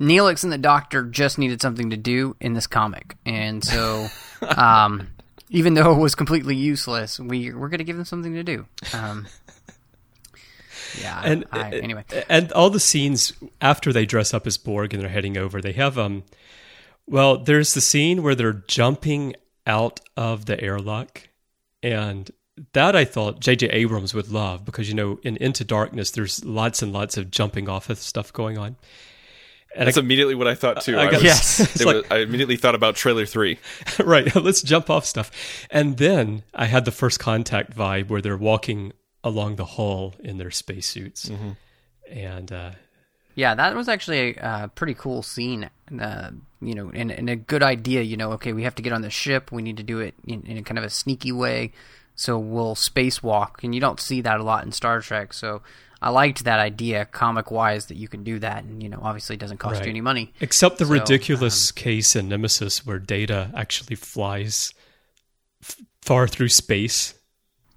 [0.00, 4.08] Neelix and the Doctor just needed something to do in this comic, and so
[4.56, 5.08] um,
[5.50, 8.66] even though it was completely useless, we we're going to give them something to do.
[8.94, 9.26] Um,
[11.00, 11.20] yeah.
[11.22, 15.10] and I, anyway, and all the scenes after they dress up as Borg and they're
[15.10, 16.24] heading over, they have um,
[17.06, 19.34] well, there's the scene where they're jumping
[19.66, 21.28] out of the airlock,
[21.82, 22.30] and
[22.72, 23.68] that I thought J.J.
[23.68, 27.68] Abrams would love because you know in Into Darkness there's lots and lots of jumping
[27.68, 28.76] off of stuff going on.
[29.74, 30.98] And That's immediately what I thought too.
[30.98, 31.84] I I, got- was, Yes.
[31.84, 33.58] like- was- I immediately thought about trailer three.
[34.04, 35.30] right, let's jump off stuff.
[35.70, 38.92] And then I had the first contact vibe where they're walking
[39.24, 41.30] along the hull in their spacesuits.
[42.10, 42.72] And uh,
[43.34, 45.70] yeah, that was actually a uh, pretty cool scene.
[45.98, 48.02] Uh, you know, and, and a good idea.
[48.02, 49.50] You know, okay, we have to get on the ship.
[49.52, 51.72] We need to do it in, in a kind of a sneaky way.
[52.22, 55.32] So we'll spacewalk, and you don't see that a lot in Star Trek.
[55.32, 55.62] So
[56.00, 59.34] I liked that idea, comic wise, that you can do that, and you know, obviously,
[59.34, 59.84] it doesn't cost Right.
[59.86, 60.32] you any money.
[60.40, 64.72] except the So, ridiculous um, case in Nemesis where Data actually flies
[65.62, 67.14] f- far through space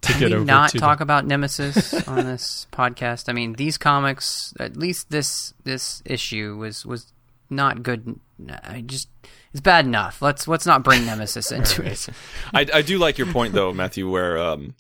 [0.02, 3.30] to Can get we over not talk the, about Nemesis on this podcast?
[3.30, 7.12] I mean, these comics, at least this this issue was was
[7.50, 8.20] not good.
[8.50, 9.08] I just
[9.56, 10.22] it's bad enough.
[10.22, 12.10] Let's let's not bring Nemesis into it.
[12.54, 14.76] I, I do like your point though, Matthew, where um,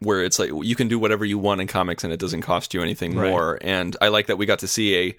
[0.00, 2.72] where it's like you can do whatever you want in comics and it doesn't cost
[2.72, 3.28] you anything Right.
[3.30, 3.58] more.
[3.60, 5.16] And I like that we got to see a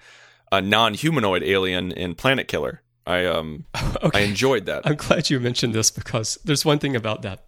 [0.50, 2.82] a non humanoid alien in Planet Killer.
[3.06, 3.66] I um
[4.12, 4.84] I enjoyed that.
[4.84, 7.44] I'm glad you mentioned this because there's one thing about that.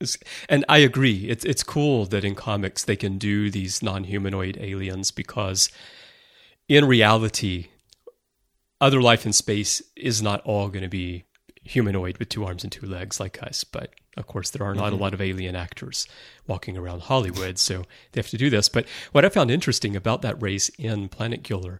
[0.00, 1.28] Is- And I agree.
[1.28, 5.70] It's it's cool that in comics they can do these non-humanoid aliens because
[6.68, 7.68] in reality
[8.80, 11.24] other life in space is not all going to be
[11.62, 14.88] humanoid with two arms and two legs like us, but of course there are not
[14.88, 15.02] a mm-hmm.
[15.02, 16.06] lot of alien actors
[16.46, 18.68] walking around Hollywood, so they have to do this.
[18.68, 21.78] But what I found interesting about that race in Planet Killer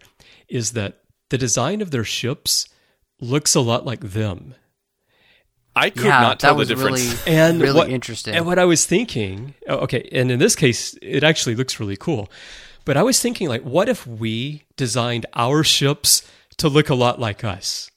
[0.49, 2.69] is that the design of their ships
[3.21, 4.55] looks a lot like them.
[5.75, 7.05] I could yeah, not tell that was the difference.
[7.05, 8.35] really And really what, interesting.
[8.35, 11.97] And what I was thinking, oh, okay, and in this case, it actually looks really
[11.97, 12.31] cool.
[12.87, 16.23] But I was thinking, like, what if we designed our ships
[16.59, 17.91] to look a lot like us?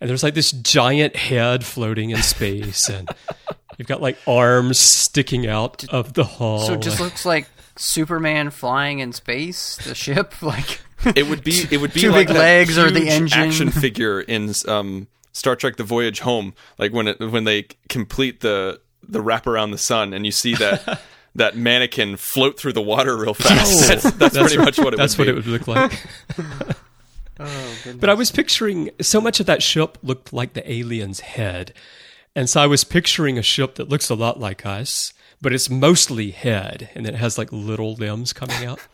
[0.00, 3.08] And there's like this giant head floating in space, and
[3.78, 6.60] you've got like arms sticking out of the hull.
[6.60, 10.80] so it just looks like Superman flying in space, the ship, like
[11.14, 13.38] It would be it would be Two like big legs or the engine.
[13.38, 18.40] action figure in um, Star Trek: The Voyage Home, like when it when they complete
[18.40, 21.02] the the wrap around the sun, and you see that
[21.34, 23.88] that mannequin float through the water real fast.
[23.88, 25.40] that's, that's, pretty much what it That's would what be.
[25.40, 26.06] it would look like.
[27.40, 31.72] Oh, But I was picturing so much of that ship looked like the alien's head.
[32.36, 35.70] And so I was picturing a ship that looks a lot like us, but it's
[35.70, 38.80] mostly head and it has like little limbs coming out.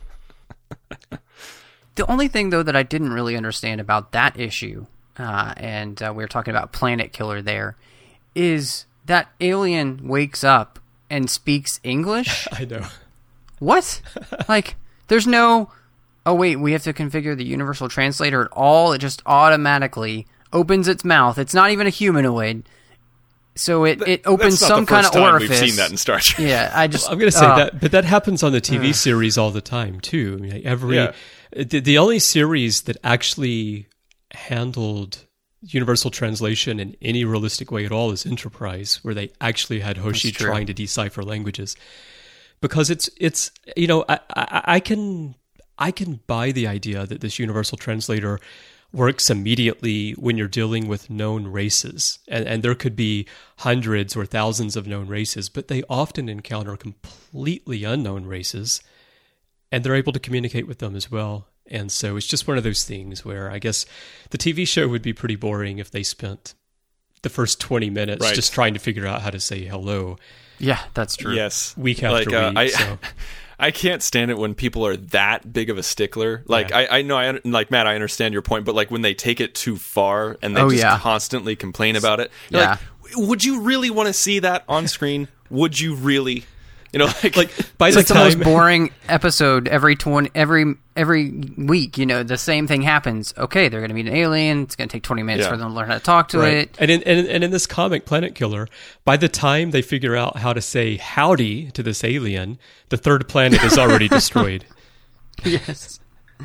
[2.00, 4.86] The only thing though that I didn't really understand about that issue,
[5.18, 7.76] uh, and uh, we were talking about Planet Killer there,
[8.34, 10.78] is that alien wakes up
[11.10, 12.48] and speaks English.
[12.52, 12.86] I know.
[13.58, 14.00] What?
[14.48, 14.76] like,
[15.08, 15.72] there's no.
[16.26, 18.92] Oh wait, we have to configure the universal translator at all.
[18.92, 21.38] It just automatically opens its mouth.
[21.38, 22.68] It's not even a humanoid,
[23.56, 25.48] so it it opens That's not some the kind of time orifice.
[25.48, 26.46] We've seen that in Star Trek.
[26.46, 28.94] yeah, I just I'm going to say uh, that, but that happens on the TV
[28.94, 30.36] series all the time too.
[30.38, 31.12] I mean, like every Yeah.
[31.56, 33.86] the, the only series that actually
[34.32, 35.24] handled
[35.62, 40.32] universal translation in any realistic way at all is Enterprise, where they actually had Hoshi
[40.32, 41.76] trying to decipher languages.
[42.60, 45.34] Because it's it's you know I, I I can
[45.80, 48.38] I can buy the idea that this universal translator
[48.92, 52.18] works immediately when you're dealing with known races.
[52.28, 53.26] And, and there could be
[53.58, 58.82] hundreds or thousands of known races, but they often encounter completely unknown races
[59.72, 61.46] and they're able to communicate with them as well.
[61.66, 63.86] And so it's just one of those things where I guess
[64.30, 66.54] the TV show would be pretty boring if they spent
[67.22, 68.34] the first 20 minutes Right.
[68.34, 70.16] just trying to figure out how to say hello
[70.60, 71.34] yeah, that's true.
[71.34, 72.58] Yes, week after like, uh, week.
[72.58, 72.98] I, so.
[73.60, 76.42] I can't stand it when people are that big of a stickler.
[76.46, 76.78] Like Yeah.
[76.78, 79.40] I, I know, I like Matt, I understand your point, but like when they take
[79.40, 80.98] it too far and they Oh, just yeah.
[80.98, 82.70] constantly complain about it, you're Yeah.
[82.70, 82.80] like,
[83.16, 85.28] would you really want to see that on screen?
[85.50, 86.44] would you really?
[86.92, 90.74] You know, like, like by It's the like the most boring episode every twenty every
[90.96, 91.98] every week.
[91.98, 93.32] You know, the same thing happens.
[93.38, 94.62] Okay, they're going to meet an alien.
[94.64, 95.52] It's going to take twenty minutes Yeah.
[95.52, 96.54] for them to learn how to talk to Right.
[96.54, 96.76] it.
[96.80, 98.66] And in, and, and in this comic, Planet Killer,
[99.04, 103.28] by the time they figure out how to say howdy to this alien, the third
[103.28, 104.64] planet is already destroyed.
[105.44, 106.00] Yes.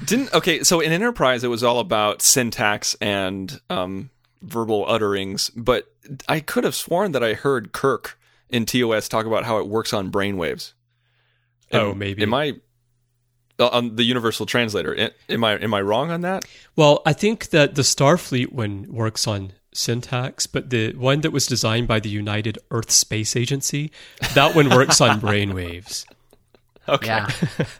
[0.05, 4.09] Didn't okay, so in Enterprise it was all about syntax and um,
[4.41, 5.91] verbal utterings, but
[6.27, 9.93] I could have sworn that I heard Kirk in TOS talk about how it works
[9.93, 10.73] on brainwaves.
[11.71, 12.21] Oh, maybe.
[12.21, 12.53] Am I
[13.59, 15.11] uh, on the Universal Translator?
[15.29, 16.45] Am I am I wrong on that?
[16.75, 21.47] Well, I think that the Starfleet one works on syntax, but the one that was
[21.47, 23.91] designed by the United Earth Space Agency,
[24.33, 26.05] that one works on brainwaves.
[26.87, 27.07] Okay.
[27.07, 27.29] Yeah.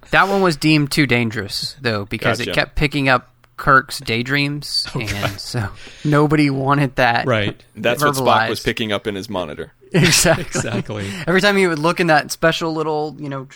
[0.09, 2.49] that one was deemed too dangerous though because Gotcha.
[2.49, 5.69] it kept picking up Kirk's daydreams, and so
[6.03, 7.27] nobody wanted that.
[7.27, 7.63] Right.
[7.75, 9.73] That's what Spock was picking up in his monitor.
[10.03, 10.43] Exactly.
[10.43, 11.09] Exactly.
[11.25, 13.47] Every time he would look in that special little, you know,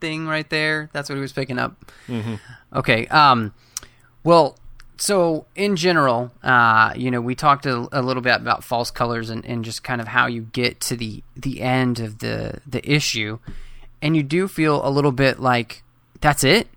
[0.00, 1.92] thing right there, that's what he was picking up.
[2.74, 3.06] Okay.
[3.08, 3.52] Um,
[4.22, 4.58] well,
[4.96, 9.28] so in general, uh, you know, we talked a, a little bit about false colors
[9.30, 12.88] and, and just kind of how you get to the the end of the the
[12.90, 13.38] issue,
[14.00, 15.82] and you do feel a little bit like
[16.20, 16.68] that's it.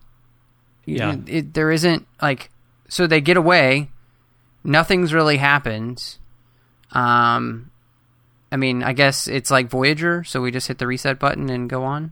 [0.85, 1.17] Yeah.
[1.27, 2.49] It, there isn't like
[2.89, 3.91] so they get away.
[4.63, 6.17] Nothing's really happened.
[6.91, 7.71] Um,
[8.51, 11.69] I mean, I guess it's like Voyager, so we just hit the reset button and
[11.69, 12.11] go on.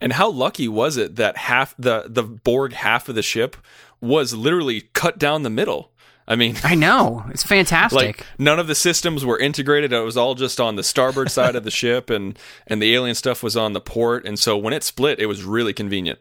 [0.00, 3.56] And how lucky was it that half the the Borg half of the ship
[4.00, 5.92] was literally cut down the middle?
[6.28, 7.98] I mean, I know it's fantastic.
[7.98, 9.92] like none of the systems were integrated.
[9.92, 13.14] It was all just on the starboard side of the ship, and and the alien
[13.14, 14.26] stuff was on the port.
[14.26, 16.18] And so when it split, it was really convenient.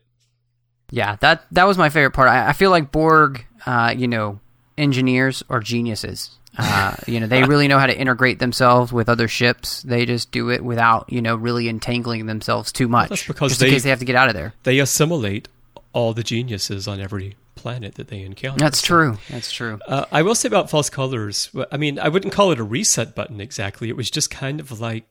[0.92, 2.30] yeah, that that was my favorite part.
[2.30, 4.40] I, I feel like Borg, uh, you know,
[4.78, 6.38] engineers are geniuses.
[6.58, 9.82] Uh, you know, they really know how to integrate themselves with other ships.
[9.84, 13.10] They just do it without, you know, really entangling themselves too much.
[13.10, 14.54] that's because just they- in case they have to get out of there.
[14.64, 15.48] They assimilate
[15.94, 18.60] all the geniuses on every planet that they encounter.
[18.60, 19.18] That's So- true.
[19.30, 19.80] That's true.
[19.88, 21.50] Uh, I will say about false colors.
[21.72, 23.90] I mean, I wouldn't call it a reset button exactly.
[23.90, 25.06] It was just kind of like,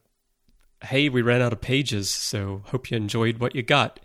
[0.82, 3.98] "Hey, we ran out of pages, so hope you enjoyed what you got."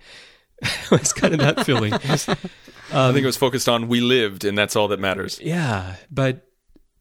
[0.91, 1.93] it's kind of that feeling.
[2.91, 5.39] I think it was focused on we lived, and that's all that matters.
[5.41, 6.45] Yeah, but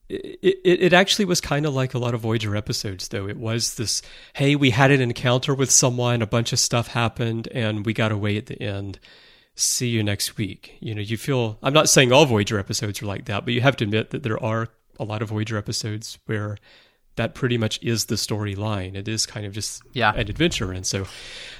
[0.09, 3.29] it, it, actually was kind of like a lot of Voyager episodes, though.
[3.29, 4.01] It was this
[4.35, 8.13] hey, we had an encounter with someone, a bunch of stuff happened, and we got
[8.13, 8.99] away at the end.
[9.55, 10.77] See you next week.
[10.81, 11.59] You know, you feel.
[11.63, 14.23] I'm not saying all Voyager episodes are like that, but you have to admit that
[14.23, 16.57] there are a lot of Voyager episodes where
[17.17, 18.95] that pretty much is the storyline.
[18.95, 20.13] It is kind of just Yeah.
[20.15, 20.73] an adventure.
[20.73, 21.07] And so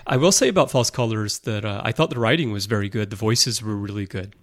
[0.07, 3.11] I will say about False Colors that uh, I thought the writing was very good.
[3.11, 4.35] The voices were really good.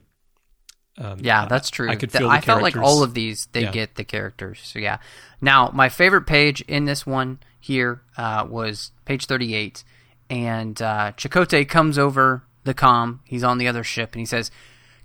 [0.98, 1.90] Um, Yeah, that's true.
[1.90, 3.72] I could feel I felt like all of these they Yeah.
[3.72, 4.60] get the characters.
[4.64, 4.98] So yeah.
[5.42, 9.84] Now my favorite page in this one here uh, was page thirty-eight,
[10.30, 13.20] and uh, Chakotay comes over the com.
[13.26, 14.52] He's on the other ship, and he says,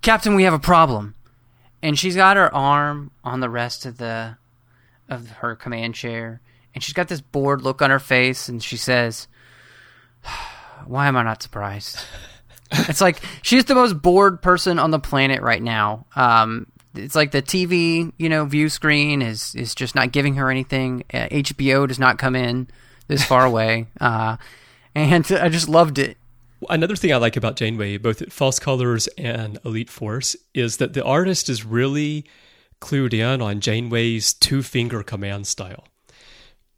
[0.03, 1.14] "Captain, we have a problem."
[1.82, 4.36] And she's got her arm on the rest of the
[5.09, 6.41] of her command chair,
[6.74, 9.26] and she's got this bored look on her face, and she says,
[10.86, 11.99] "Why am I not surprised?"
[12.73, 16.07] It's like she's the most bored person on the planet right now.
[16.14, 20.51] Um, it's like the TV, you know, view screen is is just not giving her
[20.51, 21.05] anything.
[21.12, 22.68] Uh, HBO does not come in
[23.09, 24.37] this far away, uh,
[24.95, 26.16] and I just loved it.
[26.68, 30.93] Another thing I like about Janeway, both at False Colors and Elite Force, is that
[30.93, 32.27] the artist is really
[32.81, 35.87] clued in on Janeway's two finger command style.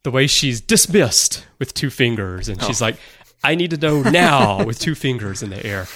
[0.05, 2.97] The way she's dismissed with two fingers, and she's like,
[3.45, 5.87] I need to know now with two fingers in the air.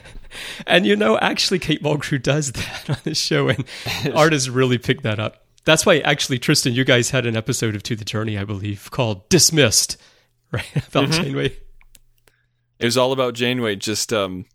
[0.66, 3.64] and you know, actually, Kate Mulgrew does that on this show, and
[4.14, 5.44] artists really picked that up.
[5.64, 8.90] That's why, actually, Tristan, you guys had an episode of To the Journey, I believe,
[8.90, 9.98] called Dismissed,
[10.50, 10.64] right?
[10.88, 11.56] About Janeway.
[12.78, 13.76] It was all about Janeway.
[13.76, 14.46] Just um,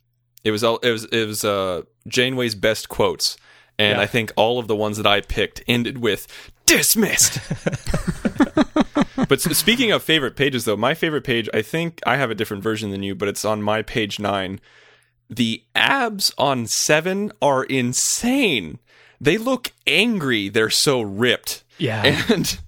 [0.44, 3.38] it was all it was it was uh Janeway's best quotes,
[3.78, 4.02] and Yeah.
[4.02, 6.26] I think all of the ones that I picked ended with
[6.66, 7.40] dismissed.
[9.28, 12.64] But speaking of favorite pages, though, my favorite page, I think I have a different
[12.64, 14.60] version than you, but it's on my page nine.
[15.30, 18.80] The abs on seven are insane.
[19.20, 20.50] They look angry.
[20.50, 21.64] They're so ripped.
[21.78, 22.04] Yeah.
[22.30, 22.60] and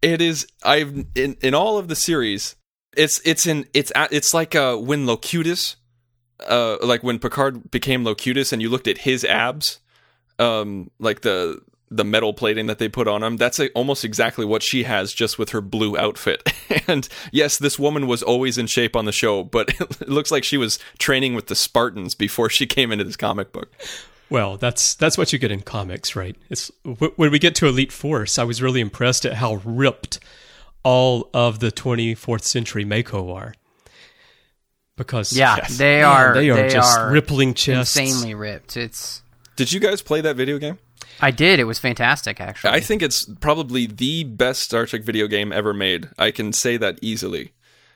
[0.00, 2.56] it is I've in in all of the series.
[2.96, 5.76] It's it's in it's it's like uh when Locutus,
[6.46, 9.80] uh like when Picard became Locutus, and you looked at his abs,
[10.38, 11.60] um like the
[11.96, 13.36] the metal plating that they put on him.
[13.36, 16.52] That's like almost exactly what she has, just with her blue outfit.
[16.88, 20.44] and yes, this woman was always in shape on the show, but it looks like
[20.44, 23.70] she was training with the Spartans before she came into this comic book.
[24.30, 26.36] Well, that's that's what you get in comics, right?
[26.48, 30.20] It's when we get to Elite Force, I was really impressed at how ripped
[30.82, 33.54] all of the 24th century MACO are.
[34.96, 36.34] Because Yeah, yes, they man, are.
[36.34, 37.96] they are just are rippling chests.
[37.96, 38.76] insanely ripped.
[38.76, 39.22] It's.
[39.56, 40.78] Did you guys play that video game?
[41.20, 41.60] I did.
[41.60, 42.70] It was fantastic, actually.
[42.70, 46.08] I think it's probably the best Star Trek video game ever made.
[46.18, 47.52] I can say that easily.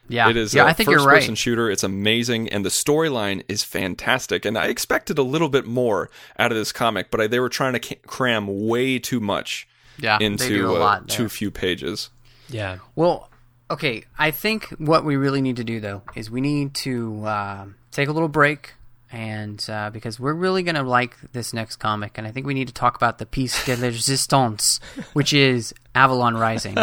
[0.09, 1.21] yeah, It is Yeah, a I think first you're right.
[1.21, 1.69] person shooter.
[1.71, 4.45] It's amazing, and the storyline is fantastic.
[4.45, 6.09] And I expected a little bit more
[6.39, 9.67] out of this comic, but I, they were trying to ca- cram way too much
[9.99, 12.11] Yeah, into a uh, lot too few pages.
[12.49, 12.79] Yeah.
[12.95, 13.29] Well,
[13.71, 14.05] okay.
[14.17, 18.09] I think what we really need to do though is we need to uh, take
[18.09, 18.75] a little break,
[19.17, 22.69] and uh, because we're really gonna like this next comic, and I think we need
[22.69, 24.79] to talk about the piece de resistance,
[25.14, 26.77] which is Avalon Rising.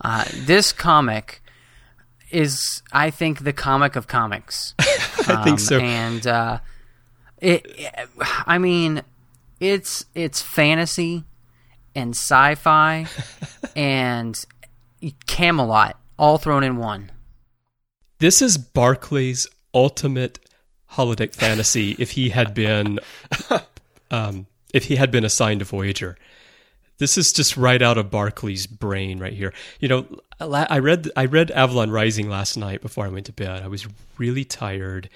[0.00, 1.40] uh, this comic
[2.32, 4.74] is, I think, the comic of comics.
[4.80, 5.78] I think Um, so.
[5.78, 6.58] And uh,
[7.40, 7.64] it,
[8.44, 9.02] I mean,
[9.60, 11.22] it's it's fantasy
[11.94, 13.06] and sci-fi
[13.76, 14.44] and
[15.28, 17.12] Camelot all thrown in one.
[18.18, 20.40] This is Barclay's ultimate
[20.92, 22.98] holodeck fantasy if he had been
[24.10, 26.16] um, if he had been assigned to Voyager.
[26.98, 29.52] This is just right out of Barclay's brain right here.
[29.78, 30.06] You know,
[30.40, 33.62] I read I read Avalon Rising last night before I went to bed.
[33.62, 33.86] I was
[34.18, 35.08] really tired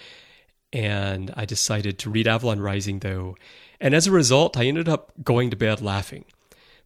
[0.72, 3.36] and I decided to read Avalon Rising though.
[3.80, 6.24] And as a result, I ended up going to bed laughing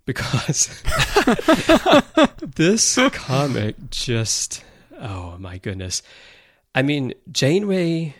[0.07, 0.83] because
[2.41, 4.65] this comic just
[4.99, 6.03] oh my goodness.
[6.75, 8.15] I mean, Janeway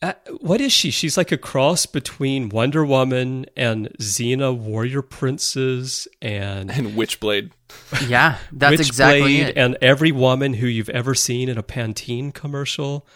[0.00, 0.90] uh, what is she?
[0.90, 7.50] She's like a cross between Wonder Woman and Xena Warrior Princess and And Witchblade.
[8.08, 9.56] Yeah, that's Witchblade exactly it.
[9.56, 13.06] and every woman who you've ever seen in a Pantene commercial.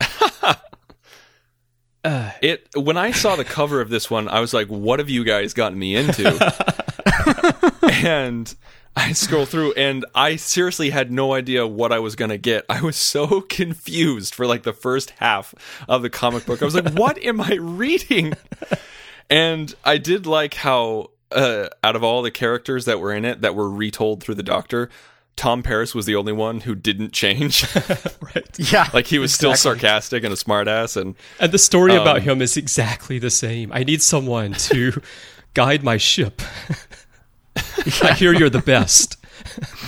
[2.42, 5.24] It when I saw the cover of this one, I was like, "What have you
[5.24, 6.36] guys gotten me into?"
[7.90, 8.54] and
[8.96, 12.64] I scroll through and I seriously had no idea what I was going to get.
[12.68, 15.54] I was so confused for like the first half
[15.88, 16.62] of the comic book.
[16.62, 18.34] I was like, what am I reading?
[19.28, 23.40] And I did like how, uh, out of all the characters that were in it
[23.40, 24.88] that were retold through the Doctor,
[25.36, 27.64] Tom Paris was the only one who didn't change.
[28.20, 28.58] right.
[28.72, 28.88] Yeah.
[28.94, 30.96] like he was still sarcastic and a smartass.
[31.00, 33.72] And And the story about Um, him is exactly the same.
[33.72, 35.02] I need someone to
[35.54, 36.40] guide my ship.
[38.02, 39.16] I hear you're the best.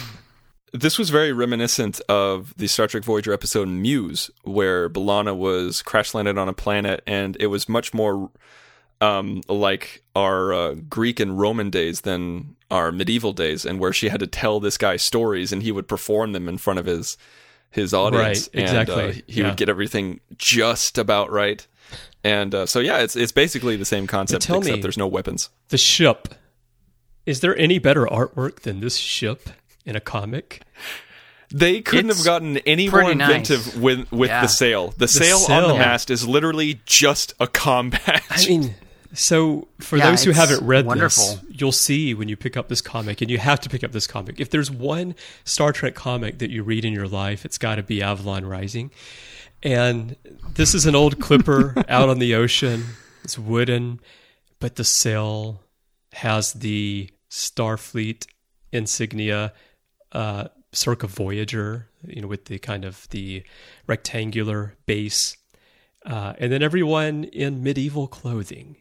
[0.73, 6.15] this was very reminiscent of the Star Trek Voyager episode Muse, where B'Elanna was crash
[6.15, 8.31] landed on a planet, and it was much more
[9.01, 14.09] um, like our uh, Greek and Roman days than our medieval days, and where she
[14.09, 17.17] had to tell this guy stories, and he would perform them in front of his
[17.71, 18.49] his audience.
[18.55, 19.49] Right, and, uh, exactly, he yeah.
[19.49, 21.67] would get everything just about right.
[22.25, 25.51] And uh, so, yeah, it's it's basically the same concept, except me- there's no weapons.
[25.69, 26.35] The ship.
[27.27, 29.51] Is there any better artwork than this ship
[29.85, 30.63] in a comic?
[31.53, 33.29] They couldn't It's have gotten any more pretty nice.
[33.51, 34.43] inventive with with Yeah.
[34.43, 34.95] the sail.
[34.97, 35.79] The, sail, on the Yeah.
[35.81, 38.23] mast is literally just a combat.
[38.31, 38.75] I mean,
[39.13, 41.37] so for Yeah, those who haven't read wonderful.
[41.37, 43.93] this, you'll see when you pick up this comic, and you have to pick up
[43.93, 44.41] this comic.
[44.41, 45.15] If there's one
[45.45, 48.91] Star Trek comic that you read in your life, it's got to be Avalon Rising.
[49.63, 50.17] And
[50.55, 52.85] this is an old clipper out on the ocean.
[53.25, 54.01] It's wooden,
[54.61, 55.61] but the sail
[56.13, 58.27] has the Starfleet
[58.73, 59.53] insignia,
[60.13, 63.43] uh, circa Voyager, you know, with the kind of the
[63.87, 65.37] rectangular base,
[66.05, 68.77] uh, and then everyone in medieval clothing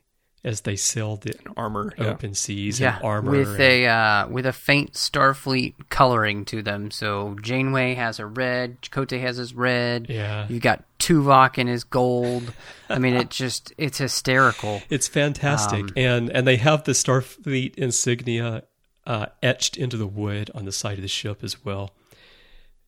[0.46, 1.92] as they sail the Armor.
[1.98, 2.06] Yeah.
[2.12, 3.32] open seas yeah, and armor.
[3.32, 6.92] with and- a uh, with a faint Starfleet coloring to them.
[6.92, 10.08] So Janeway has a red, Chakotay has his red.
[10.08, 10.48] Yeah.
[10.48, 12.54] you got Tuvok in his gold.
[12.90, 14.82] I mean, it just it's hysterical.
[14.90, 18.64] It's fantastic, Um, and and they have the Starfleet insignia
[19.06, 21.92] uh, etched into the wood on the side of the ship as well.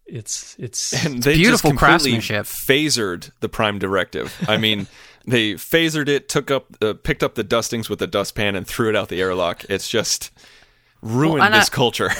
[0.05, 2.45] It's it's And they beautiful just completely craftsmanship.
[2.67, 4.33] phasered the Prime Directive.
[4.47, 4.87] I mean,
[5.27, 8.89] they phasered it, took up, uh, picked up the dustings with a dustpan, and threw
[8.89, 9.65] it out the airlock.
[9.69, 10.31] It's just
[11.01, 12.09] ruined and I- this culture.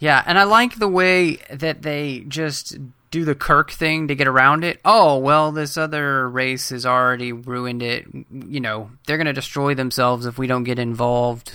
[0.00, 2.76] Yeah, and I like the way that they just
[3.10, 4.78] do the Kirk thing to get around it.
[4.84, 8.06] Oh, well, this other race has already ruined it.
[8.30, 11.50] You know, they're going to destroy themselves if we don't get involved.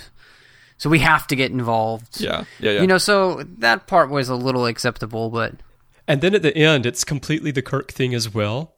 [0.76, 2.20] So we have to get involved.
[2.20, 2.80] yeah, yeah, yeah.
[2.82, 5.54] You know, so that part was a little acceptable, but
[6.06, 8.73] And then at the end, it's completely the Kirk thing as well,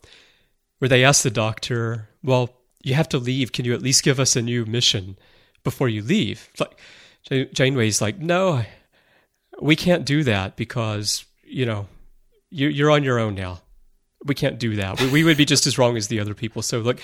[0.79, 2.51] where they ask the doctor, "Well,
[2.83, 3.53] you have to leave.
[3.53, 5.19] Can you at least give us a new mission
[5.65, 6.79] before you leave?" Like
[7.53, 8.65] Janeway's like, "No,
[9.61, 11.89] we can't do that because you know
[12.51, 13.63] you, you're on your own now.
[14.25, 15.01] We can't do that.
[15.01, 16.63] We would be just as wrong as the other people.
[16.63, 17.01] So look,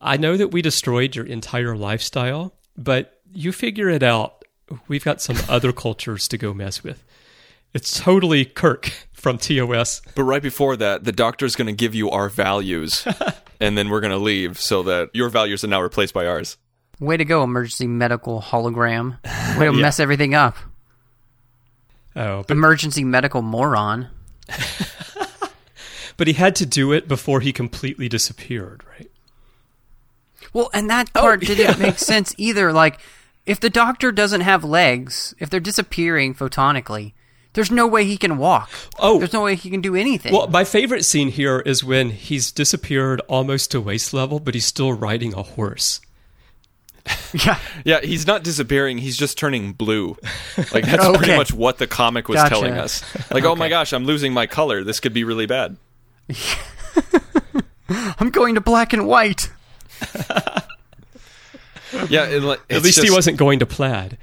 [0.00, 4.44] I know that we destroyed your entire lifestyle, but you figure it out.
[4.88, 7.04] We've got some other cultures to go mess with."
[7.74, 8.92] It's totally Kirk
[9.22, 10.02] from TOS.
[10.16, 13.06] But right before that, the doctor's going to give you our values,
[13.60, 16.58] and then we're going to leave so that your values are now replaced by ours.
[16.98, 19.18] way to go, emergency medical hologram.
[19.58, 20.56] Way to mess everything up.
[22.16, 24.08] Oh, but, Emergency medical moron.
[26.16, 29.10] but he had to do it before he completely disappeared, right?
[30.52, 32.72] Well, and that oh, part didn't make sense either.
[32.72, 32.98] Like,
[33.46, 37.12] if the doctor doesn't have legs, if they're disappearing photonically,
[37.54, 38.70] there's no way he can walk.
[38.98, 39.18] Oh.
[39.18, 40.32] there's no way he can do anything.
[40.32, 44.66] Well, my favorite scene here is when he's disappeared almost to waist level, but he's
[44.66, 46.00] still riding a horse.
[47.34, 48.98] yeah, Yeah, he's not disappearing.
[48.98, 50.16] He's just turning blue.
[50.72, 51.18] Like that's Okay.
[51.18, 52.54] pretty much what the comic was Gotcha.
[52.54, 53.02] telling us.
[53.30, 54.84] Like, oh my gosh, I'm losing my color.
[54.84, 55.76] This could be really bad.
[57.88, 59.50] I'm going to black and white.
[62.08, 64.16] Yeah, it, At it's least he wasn't going to plaid.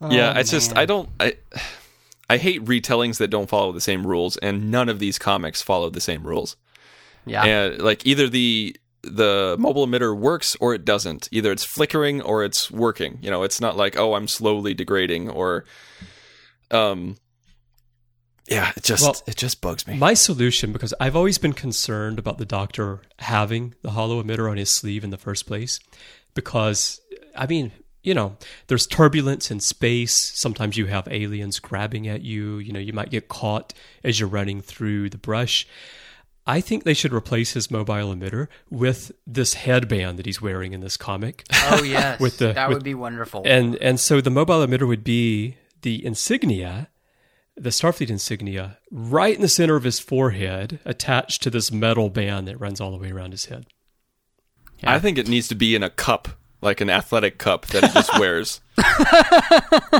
[0.00, 1.34] Yeah, it's just I don't I
[2.30, 5.90] I hate retellings that don't follow the same rules, and none of these comics follow
[5.90, 6.56] the same rules.
[7.26, 11.28] Yeah, And like either the the mobile emitter works or it doesn't.
[11.30, 13.18] Either it's flickering or it's working.
[13.22, 15.64] You know, it's not like oh I'm slowly degrading or
[16.70, 17.16] um
[18.48, 19.96] yeah, it just Well, it just bugs me.
[19.96, 24.56] My solution, because I've always been concerned about the doctor having the holo emitter on
[24.56, 25.78] his sleeve in the first place,
[26.34, 26.98] because,
[27.36, 27.72] I mean,
[28.08, 28.36] you know,
[28.68, 30.16] there's turbulence in space.
[30.34, 32.58] Sometimes you have aliens grabbing at you.
[32.58, 35.66] You know, you might get caught as you're running through the brush.
[36.46, 40.80] I think they should replace his mobile emitter with this headband that he's wearing in
[40.80, 41.44] this comic.
[41.52, 43.42] oh yes, With the- that with- would be wonderful.
[43.44, 46.88] And and so the mobile emitter would be the insignia,
[47.54, 52.48] the Starfleet insignia, right in the center of his forehead, attached to this metal band
[52.48, 53.66] that runs all the way around his head.
[54.84, 56.28] I think it needs to be in a cup
[56.60, 58.60] like an athletic cup that it just wears.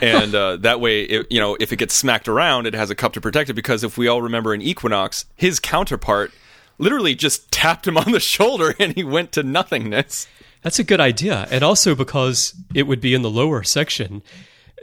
[0.03, 2.95] and uh, that way, it, you know, if it gets smacked around, it has a
[2.95, 3.55] cup to protect it.
[3.55, 6.33] Because if we all remember in Equinox, his counterpart
[6.79, 10.27] literally just tapped him on the shoulder and he went to nothingness.
[10.63, 11.47] That's a good idea.
[11.51, 14.23] And also because it would be in the lower section,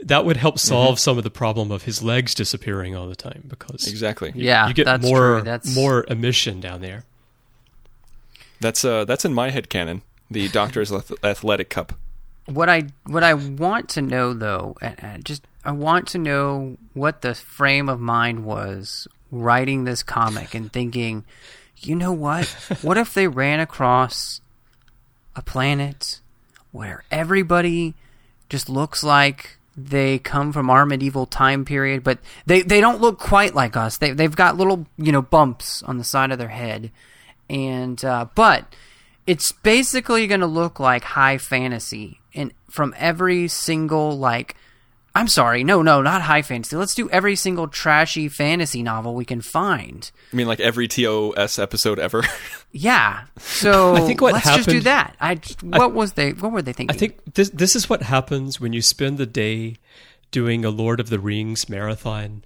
[0.02, 3.44] that would help solve some of the problem of his legs disappearing all the time
[3.48, 4.32] because Exactly.
[4.34, 5.42] Yeah, you get that's more.
[5.42, 7.04] That's more emission down there.
[8.60, 10.02] That's uh, that's in my head canon.
[10.30, 11.92] The Doctor's athletic cup.
[12.46, 14.76] what I what I want to know though.
[15.22, 20.72] Just I want to know what the frame of mind was writing this comic and
[20.72, 21.24] thinking,
[21.78, 22.46] you know what?
[22.82, 24.40] what if they ran across
[25.34, 26.20] a planet
[26.72, 27.94] where everybody
[28.48, 33.18] just looks like they come from our medieval time period, but they, they don't look
[33.18, 33.98] quite like us.
[33.98, 36.90] They they've got little you know bumps on the side of their head,
[37.50, 38.74] and uh, but
[39.26, 44.56] it's basically going to look like high fantasy, and from every single like.
[45.14, 46.76] I'm sorry, no, no, not high fantasy.
[46.76, 50.10] Let's do every single trashy fantasy novel we can find.
[50.30, 52.22] I mean, like every TOS episode ever.
[52.76, 53.24] Yeah.
[53.38, 55.16] So I think what let's just do that.
[55.18, 56.94] I what was they what were they thinking?
[56.94, 59.76] I think this this is what happens when you spend the day
[60.30, 62.44] doing a Lord of the Rings marathon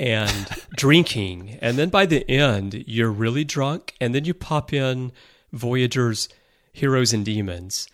[0.00, 5.12] and drinking, and then by the end you're really drunk, and then you pop in
[5.52, 6.28] Voyager's
[6.72, 7.88] Heroes and Demons,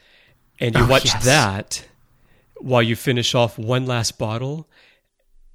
[0.61, 1.25] and you oh, watch yes.
[1.25, 1.87] that
[2.59, 4.69] while you finish off one last bottle,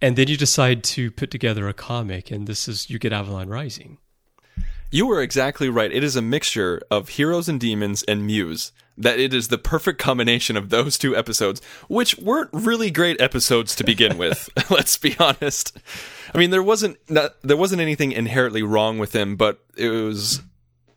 [0.01, 3.49] and then you decide to put together a comic, and this is you get Avalon
[3.49, 3.97] Rising.
[4.93, 5.91] You were exactly right.
[5.91, 8.73] It is a mixture of Heroes and Demons and Muse.
[8.97, 13.73] That it is the perfect combination of those two episodes, which weren't really great episodes
[13.77, 14.49] to begin with.
[14.69, 15.77] let's be honest.
[16.35, 20.41] I mean, there wasn't there wasn't anything inherently wrong with them, but it was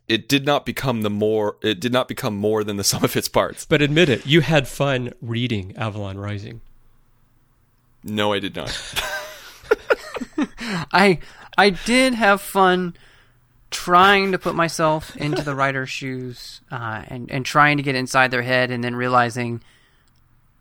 [0.08, 3.16] it did not become the more it did not become more than the sum of
[3.16, 3.64] its parts.
[3.64, 6.60] But admit it, you had fun reading Avalon Rising.
[8.02, 8.70] No, I did not.
[10.92, 11.18] I
[11.56, 12.96] I did have fun
[13.70, 18.30] trying to put myself into the writer's shoes uh, and and trying to get inside
[18.30, 19.62] their head and then realizing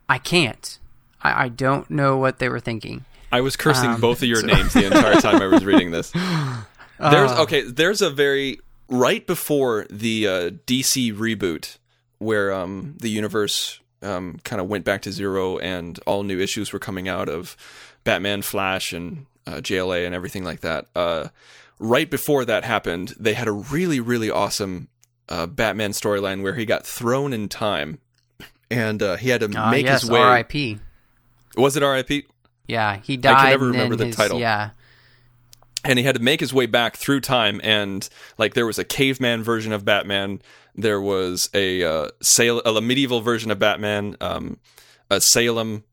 [0.08, 0.78] I can't.
[1.22, 3.04] I, I don't know what they were thinking.
[3.30, 6.10] I was cursing Um, both of your names the entire time I was reading this.
[6.98, 7.62] There's okay.
[7.62, 8.60] There's a very
[8.98, 11.78] right before the uh, DC reboot
[12.18, 16.72] where um, the universe um, kind of went back to zero and all new issues
[16.72, 17.56] were coming out of
[18.04, 20.86] Batman, Flash, and uh, JLA and everything like that.
[20.94, 21.28] Uh,
[21.78, 24.88] right before that happened, they had a really really awesome
[25.28, 27.98] uh, Batman storyline where he got thrown in time
[28.70, 30.20] and uh, he had to Ah, make yes, his way.
[30.20, 30.78] R.I.P.
[31.56, 32.24] Was it R.I.P.
[32.68, 33.50] Yeah, he died.
[33.50, 34.38] never and then remember the his- title.
[34.38, 34.70] Yeah,
[35.84, 38.08] and he had to make his way back through time and
[38.38, 40.40] like there was a caveman version of batman.
[40.74, 42.08] There was a uh,
[42.38, 44.58] a medieval version of batman um,
[45.10, 45.84] a salem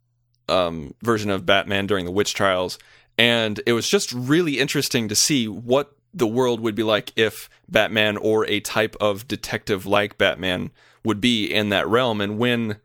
[0.47, 2.79] um, version of batman during the witch trials.
[3.17, 7.49] And it was just really interesting to see what the world would be like if
[7.69, 10.71] batman or a type of detective like batman
[11.03, 12.21] would be in that realm.
[12.21, 12.77] And when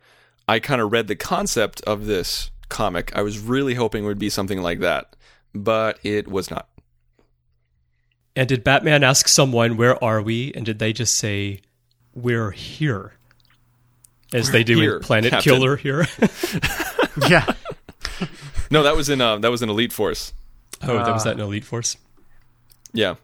[0.49, 4.19] i kind of read the concept of this comic i was really hoping it would
[4.19, 5.15] be something like that.
[5.55, 6.69] But it was not
[8.37, 10.53] And did Batman ask someone, Where are we?
[10.55, 11.63] And did they just say,
[12.15, 13.15] We're here?
[14.33, 15.55] As they do here, in Planet Captain.
[15.55, 16.07] Killer here.
[17.29, 17.47] yeah.
[18.71, 20.35] No, that was in uh, that was in Elite Force.
[20.83, 21.97] oh, that was that in Elite Force.
[22.93, 23.17] Yeah,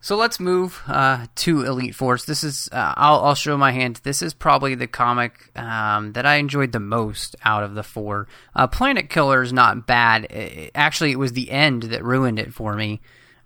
[0.00, 2.24] So let's move uh, to Elite Force.
[2.24, 4.00] This is uh, I'll, I'll show my hand.
[4.04, 8.26] This is probably the comic um, that I enjoyed the most out of the four.
[8.54, 10.24] Uh, Planet Killer is not bad.
[10.30, 13.00] It- actually, it was the end that ruined it for me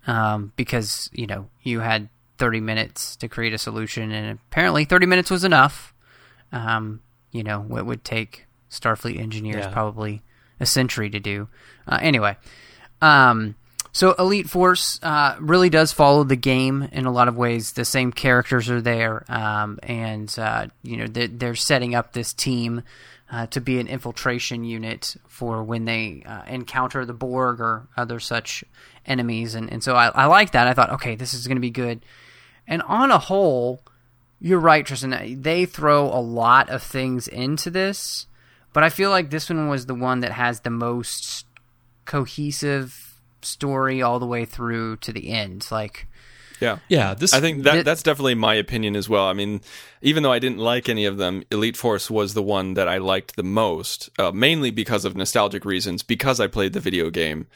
[0.07, 5.07] um, because you know you had 30 minutes to create a solution, and apparently 30
[5.07, 5.95] minutes was enough.
[6.53, 7.01] Um,
[7.31, 9.73] you know what would take Starfleet engineers Yeah.
[9.73, 10.23] probably
[10.61, 11.49] a century to do.
[11.87, 12.37] Uh, anyway,
[13.01, 13.55] um,
[13.93, 17.73] so Elite Force uh, really does follow the game in a lot of ways.
[17.73, 22.33] The same characters are there, um, and uh, you know they're, they're setting up this
[22.33, 22.83] team
[23.33, 28.21] uh, to be an infiltration unit for when they uh, encounter the Borg or other
[28.21, 28.63] such
[29.07, 29.55] enemies.
[29.55, 30.69] And and so I, I like that.
[30.69, 32.05] I thought, okay, this is going to be good.
[32.69, 33.81] And on a whole,
[34.39, 35.41] you're right, Tristan.
[35.41, 38.27] They throw a lot of things into this,
[38.75, 41.47] but I feel like this one was the one that has the most
[42.05, 45.67] cohesive story all the way through to the end.
[45.71, 46.07] Like,
[46.63, 49.27] yeah, Yeah, this I think that Th- that's definitely my opinion as well.
[49.27, 49.61] I mean,
[50.01, 52.99] even though I didn't like any of them, Elite Force was the one that I
[52.99, 56.03] liked the most, uh, mainly because of nostalgic reasons.
[56.03, 57.47] Because I played the video game,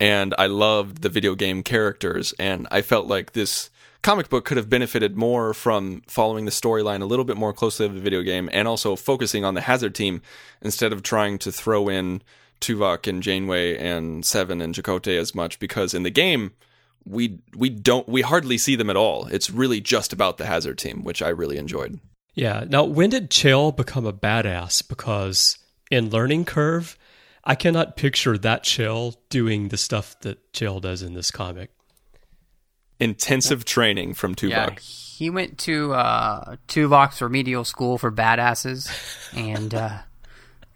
[0.00, 3.70] and I loved the video game characters, and I felt like this
[4.02, 7.86] comic book could have benefited more from following the storyline a little bit more closely
[7.86, 10.20] of the video game and also focusing on the Hazard team
[10.60, 12.20] instead of trying to throw in
[12.60, 16.52] Tuvok and Janeway and Seven and Chakotay as much because in the game
[17.06, 19.26] we we don't we hardly see them at all.
[19.26, 22.00] It's really just about the Hazard team, which I really enjoyed.
[22.34, 22.64] Yeah.
[22.68, 24.86] Now, when did Chell become a badass?
[24.86, 25.58] Because
[25.90, 26.98] in Learning Curve,
[27.44, 31.70] I cannot picture that Chell doing the stuff that Chell does in this comic.
[32.98, 34.50] Intensive training from Tuvok.
[34.50, 38.88] Yeah, he went to uh, Tuvok's remedial school for badasses,
[39.36, 39.98] and uh,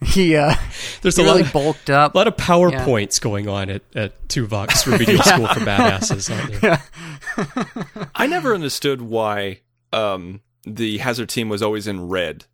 [0.04, 0.54] he uh,
[1.02, 2.14] There's he a really lot of, bulked up.
[2.14, 8.08] a lot of PowerPoints going on at, at Tuvok's remedial school for badasses, aren't there?
[8.14, 9.60] I never understood why
[9.92, 12.44] um, the Hazard team was always in red.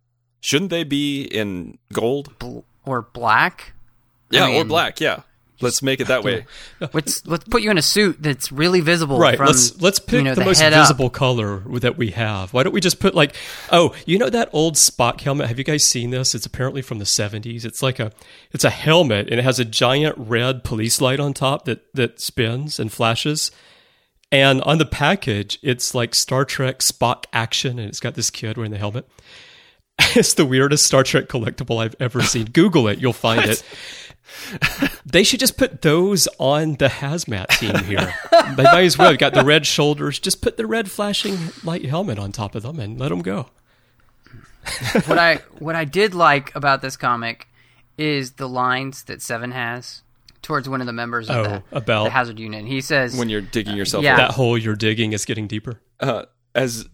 [0.41, 2.37] Shouldn't they be in gold?
[2.39, 3.73] Bl- or black.
[4.29, 4.99] Yeah, I or black.
[4.99, 5.21] Yeah,
[5.61, 6.45] let's make it that way.
[6.93, 9.17] Let's let's put you in a suit that's really visible.
[9.17, 9.37] Right.
[9.37, 10.83] From, let's let's pick you know, the, most head up.
[10.83, 12.53] visible color that we have.
[12.53, 13.35] Why don't we just put like
[13.71, 15.47] oh, you know that old Spock helmet?
[15.47, 16.35] Have you guys seen this?
[16.35, 17.65] It's apparently from the 70s.
[17.65, 18.11] It's like a
[18.51, 22.19] it's a helmet and it has a giant red police light on top that that
[22.19, 23.51] spins and flashes.
[24.31, 28.57] And on the package, it's like Star Trek Spock action and it's got this kid
[28.57, 29.07] wearing the helmet.
[30.15, 32.45] It's the weirdest Star Trek collectible I've ever seen.
[32.45, 33.63] Google it, you'll find it.
[35.05, 38.13] They should just put those on the hazmat team here.
[38.57, 39.09] they might as well.
[39.11, 40.19] have Got the red shoulders.
[40.19, 43.47] Just put the red flashing light helmet on top of them and let them go.
[45.05, 47.47] what I what I did like about this comic
[47.97, 50.01] is the lines that Seven has
[50.41, 52.65] towards one of the members of Oh, the, about- the Hazard Unit.
[52.65, 54.17] He says, When you're digging yourself Yeah.
[54.17, 55.79] That hole you're digging is getting deeper.
[55.99, 56.87] uh, as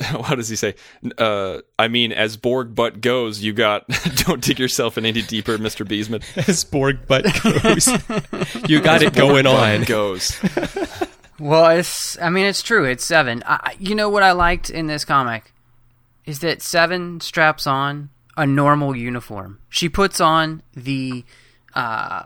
[0.22, 0.74] how does he say?
[1.16, 3.86] Uh, I mean, as Borg butt goes, you got
[4.26, 6.22] don't dig yourself in any deeper, Mister Biessman.
[6.48, 7.86] As Borg butt goes,
[8.68, 9.84] you got it going on.
[9.84, 10.38] goes.
[11.40, 12.18] Well, it's.
[12.20, 12.84] I mean, it's true.
[12.84, 13.42] It's Seven.
[13.46, 15.52] I, I- you know what I liked in this comic
[16.24, 19.58] is that Seven straps on a normal uniform.
[19.68, 21.24] She puts on the
[21.74, 22.22] uh,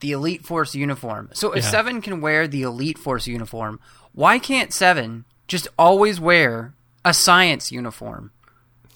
[0.00, 1.30] the Elite Force uniform.
[1.32, 1.70] So if Yeah.
[1.70, 3.80] Seven can wear the Elite Force uniform,
[4.12, 6.74] why can't Seven just always wear
[7.04, 8.30] a science uniform?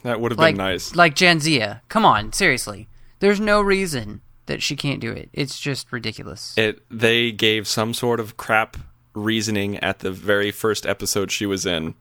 [0.02, 0.94] That would have Like been nice.
[0.94, 1.80] like Jadzia.
[1.88, 2.88] Come on, seriously.
[3.20, 5.28] There's no reason that she can't do it.
[5.32, 6.54] It's just ridiculous.
[6.56, 8.76] It they gave some sort of crap
[9.14, 11.94] reasoning at the very first episode she was in.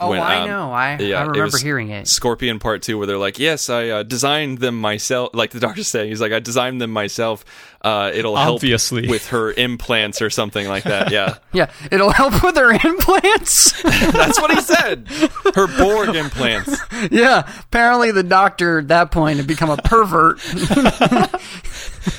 [0.00, 0.72] Oh, I um, know.
[0.72, 2.08] I- I it remember was hearing it.
[2.08, 5.88] Scorpion Part Two, where they're like, "Yes, I uh, designed them myself." Like the doctor's
[5.92, 7.44] saying, he's like, "I designed them myself.
[7.82, 9.02] Uh, it'll Obviously.
[9.02, 13.82] help with her implants or something like that." Yeah, Yeah, it'll help with her implants.
[14.12, 15.06] that's what he said.
[15.54, 16.80] Her Borg implants.
[17.10, 20.38] yeah, apparently the doctor at that point had become a pervert.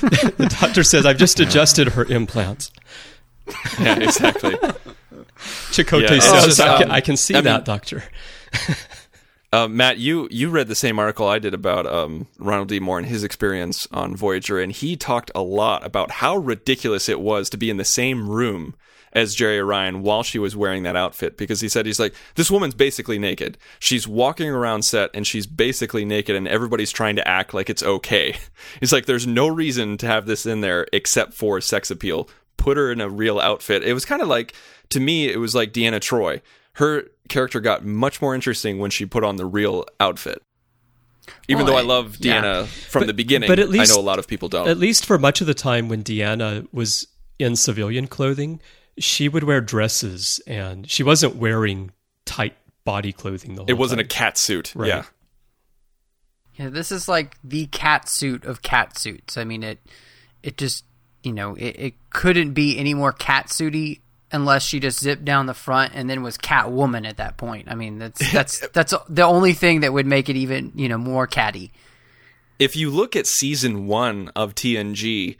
[0.02, 2.70] The doctor says, I've just adjusted her implants.
[3.80, 4.56] Yeah, exactly.
[5.70, 8.04] Chakotay Yeah, says, I, can, um, I can see I that, mean- doctor.
[9.54, 12.80] Uh, Matt, you you read the same article I did about um, Ronald D.
[12.80, 17.20] Moore and his experience on Voyager, and he talked a lot about how ridiculous it
[17.20, 18.74] was to be in the same room
[19.12, 21.36] as Jeri Ryan while she was wearing that outfit.
[21.36, 23.58] Because he said he's like, this woman's basically naked.
[23.78, 27.82] She's walking around set and she's basically naked, and everybody's trying to act like it's
[27.82, 28.36] okay.
[28.80, 32.26] He's like, there's no reason to have this in there except for sex appeal.
[32.56, 33.82] Put her in a real outfit.
[33.82, 34.54] It was kind of like
[34.92, 36.40] to me, it was like Deanna Troi.
[36.74, 40.42] Her character got much more interesting when she put on the real outfit.
[41.48, 42.42] Even Well, though I I- love yeah.
[42.42, 44.68] Deanna from the beginning, but at least- I know a lot of people don't.
[44.68, 47.06] At least for much of the time when Deanna was
[47.38, 48.60] in civilian clothing,
[48.98, 51.90] she would wear dresses and she wasn't wearing
[52.26, 54.72] tight body clothing the whole it wasn't a cat suit.
[54.74, 54.88] Right.
[54.88, 55.04] Yeah.
[56.56, 59.36] yeah, this is like the cat suit of cat suits.
[59.36, 59.78] I mean, it
[60.42, 60.84] it just
[61.22, 64.00] you know it, it couldn't be any more cat suity
[64.32, 67.68] unless she just zipped down the front and then was Catwoman at that point.
[67.70, 70.98] I mean, that's that's that's the only thing that would make it even you know
[70.98, 71.72] more catty.
[72.58, 75.36] if you look at season one of TNG,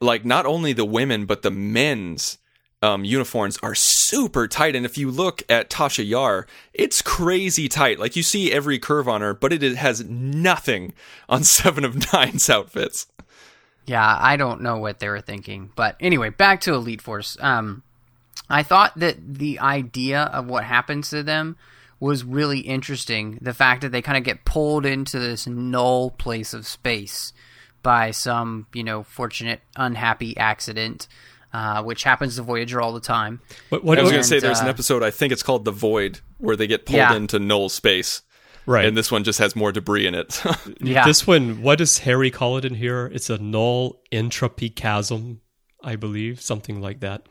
[0.00, 2.38] like not only the women but the men's
[2.82, 4.76] um, uniforms are super tight.
[4.76, 7.98] And if you look at Tasha Yar, it's crazy tight.
[7.98, 10.92] Like you see every curve on her, but it has nothing
[11.28, 13.06] on Seven of Nine's outfits.
[13.86, 15.70] Yeah, I don't know what they were thinking.
[15.76, 17.36] But anyway, back to Elite Force.
[17.40, 17.82] Um,
[18.48, 21.56] I thought that the idea of what happens to them
[21.98, 23.38] was really interesting.
[23.40, 27.32] The fact that they kind of get pulled into this null place of space
[27.82, 31.08] by some, you know, fortunate, unhappy accident,
[31.52, 33.40] uh, which happens to Voyager all the time.
[33.70, 35.42] What, what, I was going to say And, there's an uh, episode, I think it's
[35.42, 37.14] called The Void, where they get pulled Yeah.
[37.14, 38.22] into null space.
[38.66, 38.84] right.
[38.84, 40.42] And this one just has more debris in it.
[40.80, 41.04] Yeah.
[41.06, 43.06] This one, what does Harry call it in here?
[43.06, 45.40] It's a null entropy chasm,
[45.82, 47.26] I believe, something like that.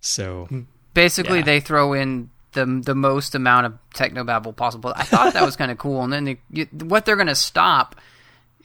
[0.00, 0.48] So
[0.94, 1.44] Basically, Yeah.
[1.44, 4.92] they throw in the the most amount of technobabble possible.
[4.96, 6.02] I thought that was kind of cool.
[6.02, 7.94] And then they, you, what they're going to stop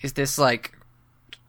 [0.02, 0.78] is this like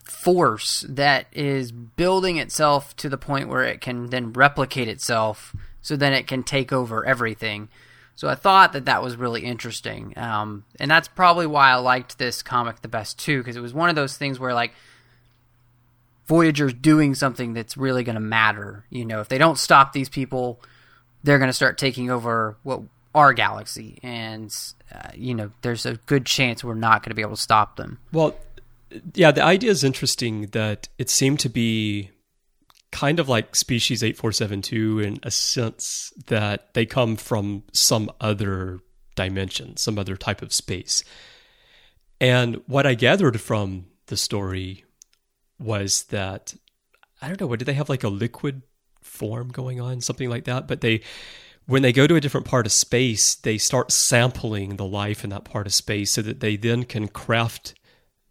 [0.05, 5.97] force that is building itself to the point where it can then replicate itself, so
[5.97, 7.68] then it can take over everything.
[8.16, 12.18] So I thought that that was really interesting, um, and that's probably why I liked
[12.18, 14.72] this comic the best too, because it was one of those things where like
[16.27, 18.85] Voyager's doing something that's really going to matter.
[18.91, 20.61] You know, if they don't stop these people,
[21.22, 22.83] they're going to start taking over what
[23.14, 24.53] our galaxy, and
[24.93, 27.77] uh, you know, there's a good chance we're not going to be able to stop
[27.77, 27.99] them.
[28.12, 28.37] Well,
[29.14, 32.11] yeah, the idea is interesting that it seemed to be
[32.91, 38.81] kind of like species 8472 in a sense that they come from some other
[39.16, 41.03] dimension, some other type of space.
[42.20, 44.85] And what I gathered from the story
[45.59, 46.55] was that
[47.22, 48.62] I don't know, what did they have like a liquid
[49.00, 50.68] form going on, something like that?
[50.68, 51.00] But they
[51.66, 55.30] when they go to a different part of space, they start sampling the life in
[55.30, 57.74] that part of space so that they then can craft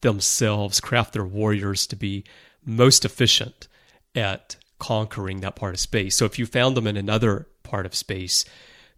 [0.02, 2.24] themselves, craft their warriors to be
[2.64, 3.68] most efficient
[4.14, 6.16] at conquering that part of space.
[6.16, 8.46] So if you found them in another part of space,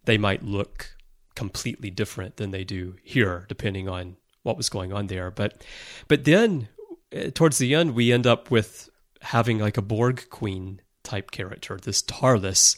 [0.04, 0.96] they might look
[1.34, 5.30] completely different than they do here, depending on what was going on there.
[5.30, 5.64] But
[6.08, 6.68] but then
[7.34, 8.88] towards the end, we end up with
[9.22, 12.76] having like a Borg Queen type character, this Tarless.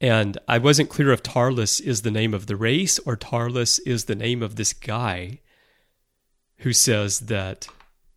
[0.00, 4.04] And I wasn't clear if Tarless is the name of the race or Tarless is
[4.04, 5.40] the name of this guy
[6.58, 7.68] who says that,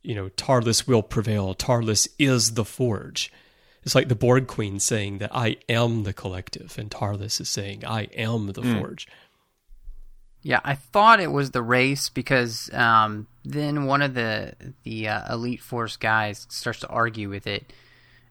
[0.01, 1.53] you know, Tarless will prevail.
[1.53, 3.31] Tarless is the forge.
[3.83, 7.85] It's like the Borg Queen saying that I am the collective, and Tarless is saying
[7.85, 8.79] I am the mm.
[8.79, 9.07] forge.
[10.41, 15.33] Yeah, I thought it was the race because um, then one of the the uh,
[15.33, 17.71] elite force guys starts to argue with it,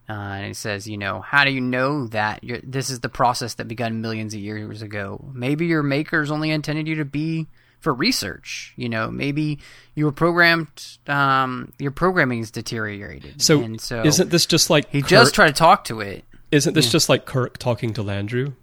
[0.07, 3.55] uh, and he says, "You know, how do you know that this is the process
[3.55, 5.29] that began millions of years ago?
[5.33, 7.47] Maybe your makers only intended you to be
[7.79, 8.73] for research.
[8.75, 9.59] You know, maybe
[9.95, 10.67] you were programmed,
[11.07, 13.41] um, your programming is deteriorated.
[13.41, 15.09] So, and so isn't this just like he Kirk?
[15.09, 16.25] just tried to talk to it?
[16.51, 16.91] Isn't this yeah.
[16.91, 18.53] just like Kirk talking to Landru?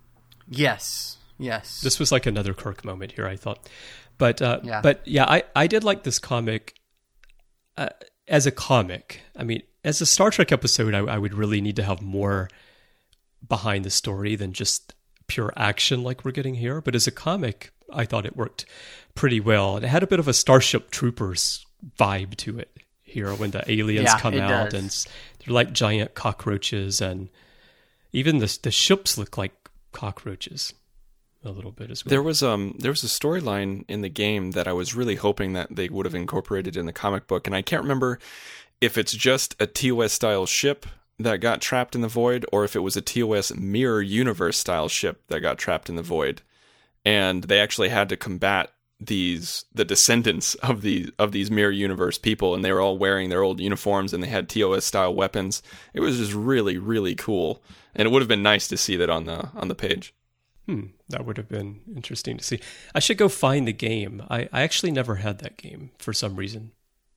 [0.49, 1.19] Yes.
[1.39, 1.81] Yes.
[1.81, 3.69] This was like another Kirk moment here, I thought.
[4.19, 4.81] But uh, yeah.
[4.81, 6.75] but yeah, I, I did like this comic
[7.77, 7.91] uh,
[8.29, 9.21] as a comic.
[9.37, 12.49] I mean, as a Star Trek episode, I, I would really need to have more
[13.47, 14.95] behind the story than just
[15.27, 16.81] pure action like we're getting here.
[16.81, 18.65] But as a comic, I thought it worked
[19.15, 19.77] pretty well.
[19.77, 21.65] It had a bit of a Starship Troopers
[21.99, 22.71] vibe to it
[23.03, 24.75] here when the aliens yeah, come out does.
[24.75, 25.13] and
[25.45, 27.29] they're like giant cockroaches and
[28.13, 29.53] even the the ships look like
[29.93, 30.75] cockroaches
[31.47, 32.11] a little bit as well.
[32.11, 35.53] There was um there was a storyline in the game that I was really hoping
[35.55, 38.19] that they would have incorporated in the comic book, and I can't remember
[38.81, 40.87] if it's just a TOS style ship
[41.19, 44.89] that got trapped in the void, or if it was a TOS mirror universe style
[44.89, 46.43] ship that got trapped in the void,
[47.05, 52.17] and they actually had to combat these the descendants of these of these mirror universe
[52.17, 55.63] people and they were all wearing their old uniforms and they had TOS style weapons.
[55.93, 57.63] It was just really really cool.
[57.95, 60.15] And it would have been nice to see that on the on the page.
[60.67, 62.61] Hmm, that would have been interesting to see.
[62.95, 64.23] I should go find the game.
[64.29, 66.73] I, I actually never had that game for some reason.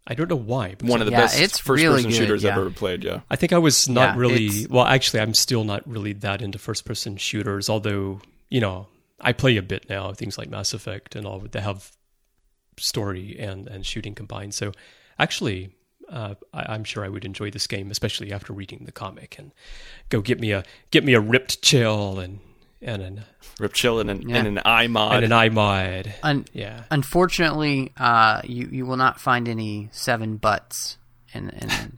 [0.05, 0.75] I don't know why.
[0.81, 2.51] One of the yeah, best it's first really person good, shooters yeah.
[2.51, 3.21] I've ever played, yeah.
[3.29, 6.41] I think I was not Yeah, really it's- well, actually I'm still not really that
[6.41, 8.87] into first person shooters, although, you know,
[9.19, 11.91] I play a bit now, things like Mass Effect and all that have
[12.77, 14.53] story and, and shooting combined.
[14.53, 14.71] So
[15.17, 15.71] actually
[16.09, 19.51] uh, I, I'm sure I would enjoy this game, especially after reading the comic and
[20.09, 22.39] go get me a get me a ripped Chell and
[22.81, 23.23] and an
[23.59, 24.37] Rip Chell and an, Yeah.
[24.37, 25.15] and an I-Mod.
[25.15, 26.13] and an I-Mod.
[26.23, 26.83] Un- Yeah.
[26.91, 30.97] Unfortunately, uh, you you will not find any seven butts,
[31.33, 31.97] and and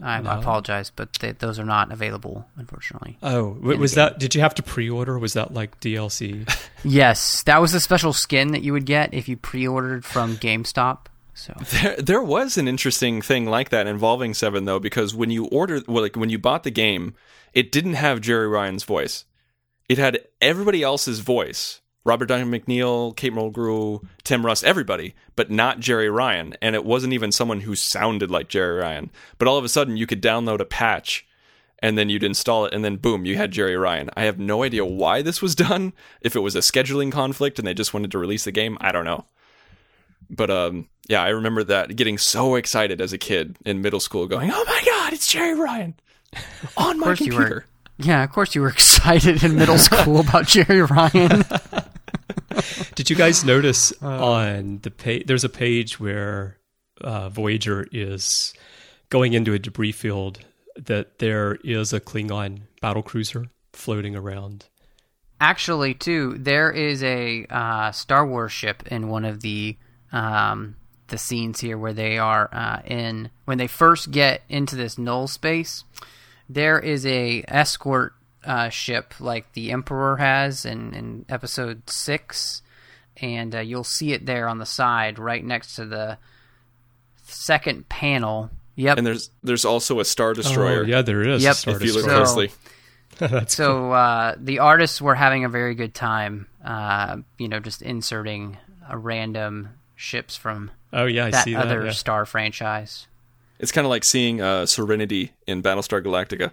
[0.00, 0.30] I, No.
[0.30, 2.46] I apologize, but they, those are not available.
[2.56, 3.18] Unfortunately.
[3.22, 4.18] Oh, w- was that?
[4.20, 5.18] Did you have to pre-order?
[5.18, 6.46] Was that like DLC?
[6.84, 11.06] Yes, that was a special skin that you would get if you pre-ordered from GameStop.
[11.34, 11.52] So
[11.82, 15.88] There, there was an interesting thing like that involving Seven though, because when you ordered,
[15.88, 17.14] well, like when you bought the game,
[17.52, 19.24] it didn't have Jeri Ryan's voice.
[19.88, 25.80] It had everybody else's voice: Robert Duncan McNeill, Kate Mulgrew, Tim Russ, everybody, but not
[25.80, 26.54] Jeri Ryan.
[26.62, 29.10] And it wasn't even someone who sounded like Jeri Ryan.
[29.38, 31.26] But all of a sudden, you could download a patch.
[31.80, 34.10] And then you'd install it, and then boom, you had Jeri Ryan.
[34.16, 35.92] I have no idea why this was done.
[36.20, 38.90] If it was a scheduling conflict and they just wanted to release the game, I
[38.90, 39.26] don't know.
[40.28, 44.26] But um, yeah, I remember that getting so excited as a kid in middle school,
[44.26, 45.94] going, "Oh my god, it's Jeri Ryan
[46.76, 47.66] on my computer!"
[47.98, 51.44] Yeah, of course you were excited in middle school about Jeri Ryan.
[52.94, 55.26] Did you guys notice on the page?
[55.26, 56.58] There's a page where
[57.00, 58.54] uh, Voyager is
[59.10, 60.40] going into a debris field.
[60.76, 64.66] That there is a Klingon battle cruiser floating around
[65.40, 69.76] actually, too, there is a uh, Star Wars ship in one of the
[70.12, 70.76] um,
[71.08, 75.26] the scenes here where they are uh, in when they first get into this null
[75.26, 75.84] space.
[76.48, 82.62] There is a escort uh, ship like the Emperor has in, in Episode Six,
[83.20, 86.18] and uh, you'll see it there on the side, right next to the
[87.24, 88.50] second panel.
[88.76, 88.98] Yep.
[88.98, 90.80] And there's there's also a star destroyer.
[90.84, 91.42] Oh, yeah, there is.
[91.42, 91.52] Yep.
[91.52, 92.48] a Star If you look So- Destroyer.
[93.18, 97.82] closely, so uh, the artists were having a very good time, uh, you know, just
[97.82, 98.56] inserting
[98.90, 101.66] uh, random ships from Oh yeah, I that see that.
[101.66, 101.90] other yeah.
[101.90, 103.06] Star franchise.
[103.58, 106.52] It's kind of like seeing uh, Serenity in Battlestar Galactica.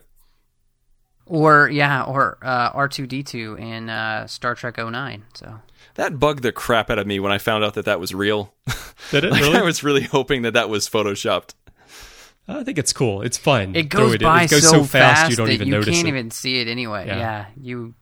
[1.27, 5.23] Or yeah, or uh, R two D two in uh, Star Trek 09.
[5.33, 5.59] So
[5.95, 8.53] That bugged the crap out of me when I found out that that was real.
[9.11, 9.57] Did it Like, really?
[9.57, 11.55] I was really hoping that that was photoshopped.
[12.47, 13.23] I think it's cool.
[13.23, 13.75] It's fun.
[13.75, 15.87] it goes it by It goes so, so fast, you don't that even you notice
[15.87, 16.09] You can't it.
[16.09, 17.07] even see it anyway.
[17.07, 17.17] Yeah.
[17.17, 17.95] Yeah, you.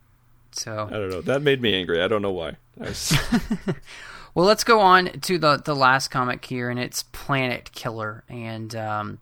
[0.51, 1.21] So I don't know.
[1.21, 2.01] That made me angry.
[2.03, 2.57] I don't know why.
[2.81, 3.17] I was-
[4.35, 8.23] Well, let's go on to the the last comic here, and it's Planet Killer.
[8.27, 9.19] And um,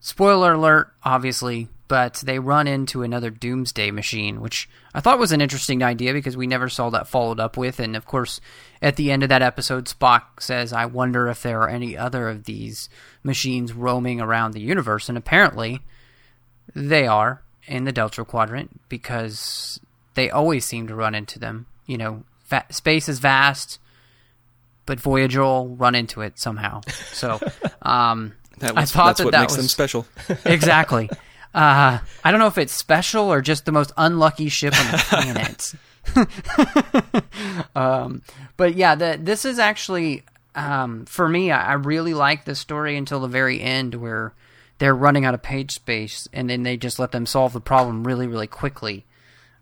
[0.00, 5.40] spoiler alert, obviously, but they run into another Doomsday machine, which I thought was an
[5.40, 7.78] interesting idea because we never saw that followed up with.
[7.78, 8.40] And of course,
[8.82, 12.28] at the end of that episode, Spock says, "I wonder if there are any other
[12.28, 12.88] of these
[13.22, 15.80] machines roaming around the universe." And apparently,
[16.74, 19.78] they are in the Delta Quadrant because
[20.14, 21.66] they always seem to run into them.
[21.86, 22.24] You know,
[22.70, 23.78] space is vast
[24.90, 26.80] but Voyager will run into it somehow.
[27.12, 27.38] So,
[27.82, 30.04] um, that I thought that's that what that makes them was- special.
[30.44, 31.08] exactly.
[31.54, 34.98] Uh, I don't know if it's special or just the most unlucky ship on the
[35.08, 35.74] planet.
[37.76, 38.22] um,
[38.56, 40.24] but yeah, the, this is actually
[40.56, 41.52] um, for me.
[41.52, 44.34] I, I really like this story until the very end, where
[44.78, 48.02] they're running out of page space, and then they just let them solve the problem
[48.04, 49.04] really, really quickly.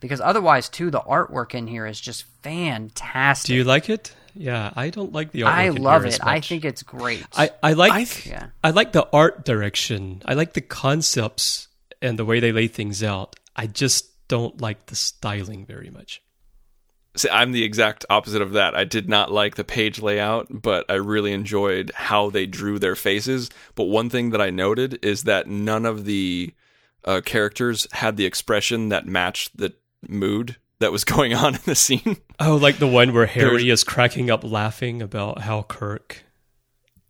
[0.00, 3.48] Because otherwise, too, the artwork in here is just fantastic.
[3.48, 4.14] Do you like it?
[4.40, 5.46] Yeah, I don't like the artwork.
[5.52, 6.14] I in love here it.
[6.14, 7.26] as I think it's great.
[7.36, 8.46] I, I like I I, th- Yeah.
[8.70, 10.22] like the art direction.
[10.24, 11.66] I like the concepts
[12.00, 13.34] and the way they lay things out.
[13.56, 16.22] I just don't like the styling very much.
[17.16, 18.76] See, I'm the exact opposite of that.
[18.76, 22.94] I did not like the page layout, but I really enjoyed how they drew their
[22.94, 23.50] faces.
[23.74, 26.54] But one thing that I noted is that none of the
[27.04, 29.74] uh, characters had the expression that matched the
[30.08, 32.16] mood that was going on in the scene.
[32.40, 36.24] Oh, like the one where Harry There's- is cracking up laughing about how Kirk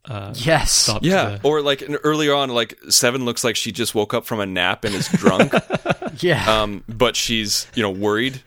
[0.05, 0.73] uh, yes.
[0.73, 4.25] stopped Yeah, the- or like earlier on, like Seven looks like she just woke up
[4.25, 5.53] from a nap and is drunk,
[6.23, 6.63] Yeah.
[6.63, 8.43] um, but she's you know worried.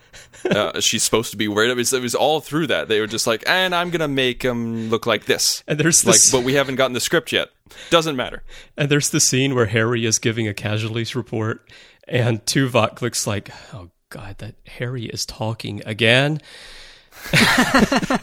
[0.49, 1.69] Uh, she's supposed to be worried.
[1.69, 2.87] It was, it was all through that.
[2.87, 5.63] They were just like, and I'm gonna make him look like this.
[5.67, 7.49] and there's Like, this, but we haven't gotten the script yet.
[7.91, 8.41] Doesn't matter.
[8.75, 11.69] and there's the scene where Harry is giving a casualties report,
[12.07, 16.39] and Tuvok looks like, oh god, that Harry is talking again.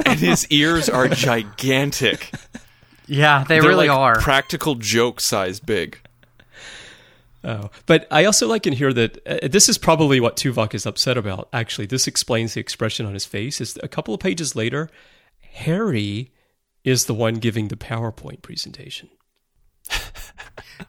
[0.06, 2.32] And his ears are gigantic.
[3.06, 4.20] yeah, they They're really like are.
[4.20, 5.98] practical joke size big.
[7.44, 10.86] Oh, but I also like in here that uh, this is probably what Tuvok is
[10.86, 11.48] upset about.
[11.52, 13.60] Actually, this explains the expression on his face.
[13.60, 14.88] Is a couple of pages later,
[15.52, 16.32] Harry
[16.82, 19.08] is the one giving the PowerPoint presentation.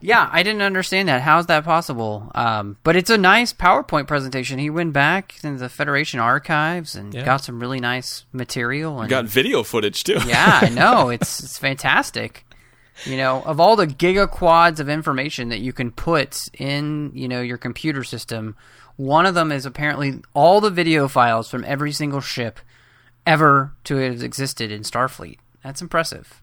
[0.00, 1.22] yeah, I didn't understand that.
[1.22, 2.30] How's that possible?
[2.34, 4.58] Um, but it's a nice PowerPoint presentation.
[4.58, 7.24] He went back into the Federation archives and Yeah.
[7.24, 9.00] got some really nice material.
[9.00, 10.18] And Got video footage too.
[10.26, 12.44] yeah, I know it's it's fantastic.
[13.06, 17.40] You know, of all the gigaquads of information that you can put in, you know,
[17.40, 18.56] your computer system,
[18.96, 22.60] one of them is apparently all the video files from every single ship
[23.26, 25.38] ever to have existed in Starfleet.
[25.64, 26.42] That's impressive.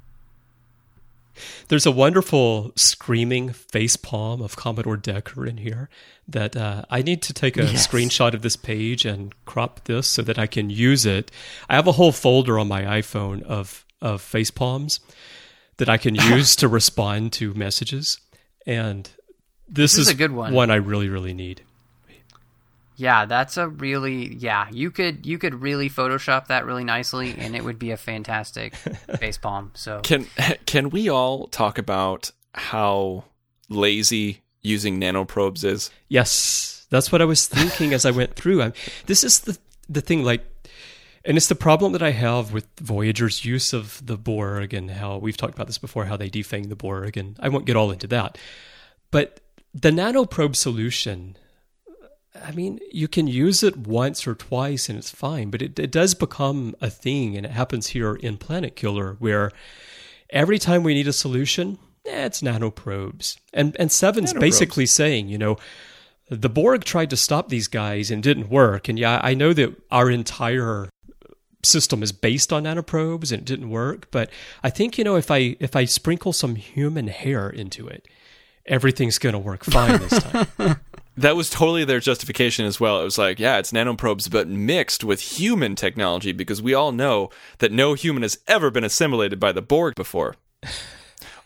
[1.68, 5.90] There's a wonderful screaming face palm of Commodore Decker in here
[6.28, 7.88] that uh, I need to take a Yes.
[7.88, 11.32] screenshot of this page and crop this so that I can use it.
[11.70, 15.00] I have a whole folder on my iPhone of of face palms
[15.78, 18.20] that I can use to respond to messages,
[18.66, 19.10] and
[19.68, 20.54] this, This is a good one.
[20.54, 21.62] One I really really need.
[22.98, 24.68] Yeah, that's a really yeah.
[24.72, 28.76] You could you could really Photoshop that really nicely, and it would be a fantastic
[29.20, 29.72] face palm.
[29.76, 30.26] So Can
[30.66, 33.26] can we all talk about how
[33.70, 35.92] lazy using nanoprobes is?
[36.10, 38.64] Yes, that's what I was thinking as I went through.
[38.64, 38.74] i
[39.06, 40.44] this is the the thing, like,
[41.24, 45.18] and it's the problem that I have with Voyager's use of the Borg and how
[45.18, 47.92] we've talked about this before, how they defang the Borg, and I won't get all
[47.92, 48.40] into that.
[49.12, 49.40] But
[49.74, 51.38] the nanoprobe solution,
[52.44, 55.92] I mean, you can use it once or twice and it's fine, but it, it
[55.92, 59.52] does become a thing, and it happens here in Planet Killer, where
[60.30, 63.38] every time we need a solution, eh, it's nanoprobes.
[63.54, 64.40] And and Seven's Nanoprobes.
[64.40, 65.58] basically saying, you know,
[66.30, 68.90] the Borg tried to stop these guys and didn't work.
[68.90, 70.90] And yeah, I know that our entire
[71.64, 74.30] system is based on nanoprobes and it didn't work, but
[74.64, 78.08] I think you know if I if I sprinkle some human hair into it,
[78.66, 80.48] everything's going to work fine this time.
[81.18, 83.02] That was totally their justification as well.
[83.02, 87.32] It was like, yeah, it's nanoprobes, but mixed with human technology because we all know
[87.58, 90.36] that no human has ever been assimilated by the Borg before.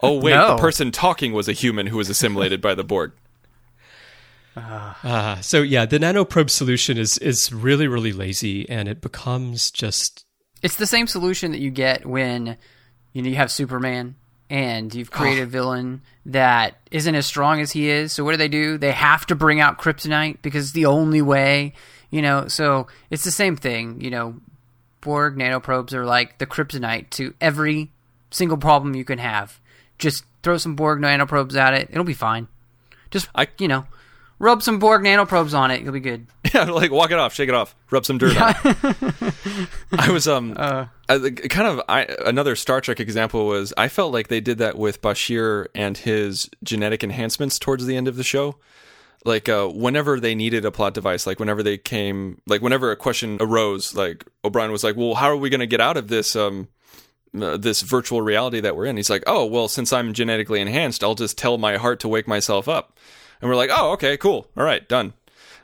[0.03, 0.55] Oh, wait, No.
[0.55, 3.11] the person talking was a human who was assimilated by the Borg.
[4.55, 10.25] Uh, so yeah, the nanoprobe solution is is really really lazy, and it becomes just
[10.61, 12.57] It's the same solution that you get when
[13.13, 14.15] you know you have Superman
[14.51, 18.11] and you've created a villain that isn't as strong as he is.
[18.11, 18.77] So what do they do?
[18.77, 21.73] They have to bring out kryptonite because it's the only way,
[22.09, 22.49] you know.
[22.49, 24.35] So it's the same thing, you know.
[24.99, 27.91] Borg nanoprobes are like the kryptonite to every
[28.29, 29.59] single problem you can have.
[29.97, 32.47] Just throw some Borg nanoprobes at it; it'll be fine.
[33.09, 33.85] Just I- you know,
[34.37, 36.27] rub some Borg nanoprobes on it; you'll be good.
[36.53, 39.33] Yeah, like walk it off, shake it off, rub some dirt on it.
[39.91, 44.27] I was um I- kind of I, another Star Trek example was I felt like
[44.27, 48.57] they did that with Bashir and his genetic enhancements towards the end of the show.
[49.23, 52.95] Like uh, whenever they needed a plot device, like whenever they came, like whenever a
[52.95, 56.07] question arose, like O'Brien was like, "Well, how are we going to get out of
[56.07, 56.67] this um
[57.39, 61.03] uh, this virtual reality that we're in?" He's like, "Oh, well, since I'm genetically enhanced,
[61.03, 62.97] I'll just tell my heart to wake myself up."
[63.41, 65.13] And we're like, "Oh, okay, cool, all right, done."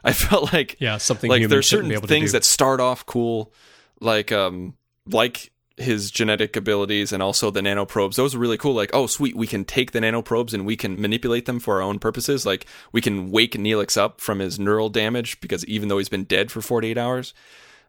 [0.04, 3.54] I felt like Yeah, something like there's certain things that start off cool,
[4.00, 4.76] like um
[5.10, 8.16] like his genetic abilities and also the nanoprobes.
[8.16, 8.74] Those are really cool.
[8.74, 11.82] Like, oh sweet, we can take the nanoprobes and we can manipulate them for our
[11.82, 12.46] own purposes.
[12.46, 16.24] Like we can wake Neelix up from his neural damage because even though he's been
[16.24, 17.34] dead for 48 hours.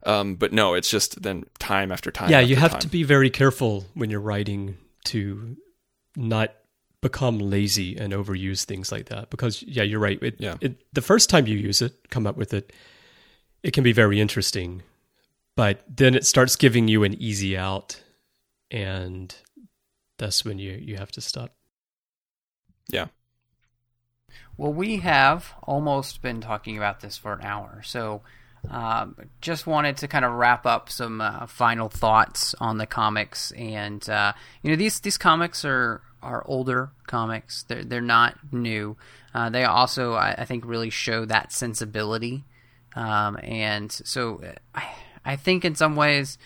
[0.04, 2.30] Um, but no, it's just then time after time.
[2.30, 2.80] yeah, after you have time.
[2.80, 5.56] to be very careful when you're writing to
[6.14, 6.54] not
[7.00, 10.20] become lazy and overuse things like that because yeah, you're right.
[10.22, 10.56] It, Yeah.
[10.60, 12.72] it, the first time you use it, come up with it,
[13.62, 14.82] it can be very interesting,
[15.56, 18.00] but then it starts giving you an easy out,
[18.70, 19.34] and
[20.18, 21.54] that's when you you have to stop.
[22.88, 23.06] Yeah.
[24.56, 28.22] Well, we have almost been talking about this for an hour, so
[28.70, 33.52] um, just wanted to kind of wrap up some uh, final thoughts on the comics.
[33.52, 34.32] And uh,
[34.62, 38.96] you know, these these comics are are older comics; they're they're not new.
[39.34, 42.44] Uh, they also, I, I think, really show that sensibility.
[42.96, 44.42] Um, and so,
[44.74, 44.88] I
[45.24, 46.38] I think in some ways,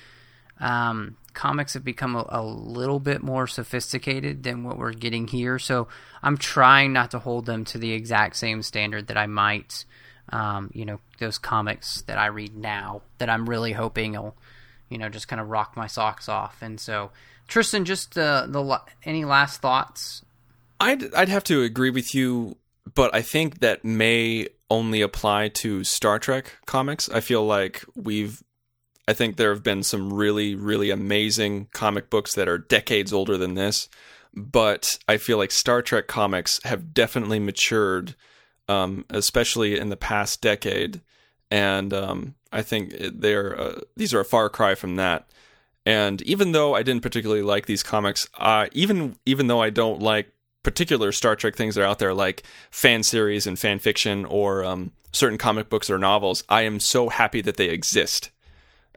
[0.61, 5.59] um, comics have become a, a little bit more sophisticated than what we're getting here.
[5.59, 5.89] So
[6.23, 9.85] I'm trying not to hold them to the exact same standard that I might,
[10.31, 14.37] um, you know, those comics that I read now that I'm really hoping will,
[14.89, 16.63] you know, just kind of rock my socks off.
[16.63, 17.11] And so,
[17.49, 20.25] Tristan, just uh, the any last thoughts?
[20.81, 22.57] I'd I'd have to agree with you,
[22.95, 27.09] but I think that may only apply to Star Trek comics.
[27.09, 28.43] I feel like we've
[29.07, 33.37] I think there have been some really really amazing comic books that are decades older
[33.37, 33.89] than this,
[34.35, 38.15] but I feel like Star Trek comics have definitely matured
[38.69, 41.03] um, especially in the past decade
[41.53, 45.27] and um, I think they're uh, these are a far cry from that.
[45.85, 50.01] And even though I didn't particularly like these comics, uh, even even though I don't
[50.01, 54.25] like particular Star Trek things that are out there, like fan series and fan fiction
[54.25, 58.31] or um, certain comic books or novels, I am so happy that they exist.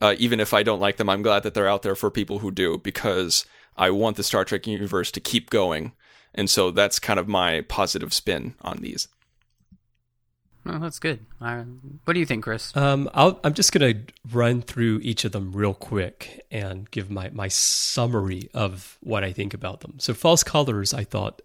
[0.01, 2.39] Uh, even if I don't like them, I'm glad that they're out there for people
[2.39, 3.45] who do because
[3.77, 5.93] I want the Star Trek universe to keep going.
[6.33, 9.07] And so that's kind of my positive spin on these.
[10.67, 11.25] Oh, that's good.
[11.39, 12.75] What do you think, Chris?
[12.75, 17.11] Um, I'll, I'm just going to run through each of them real quick and give
[17.11, 19.99] my, my summary of what I think about them.
[19.99, 21.41] So, False Colors, I thought,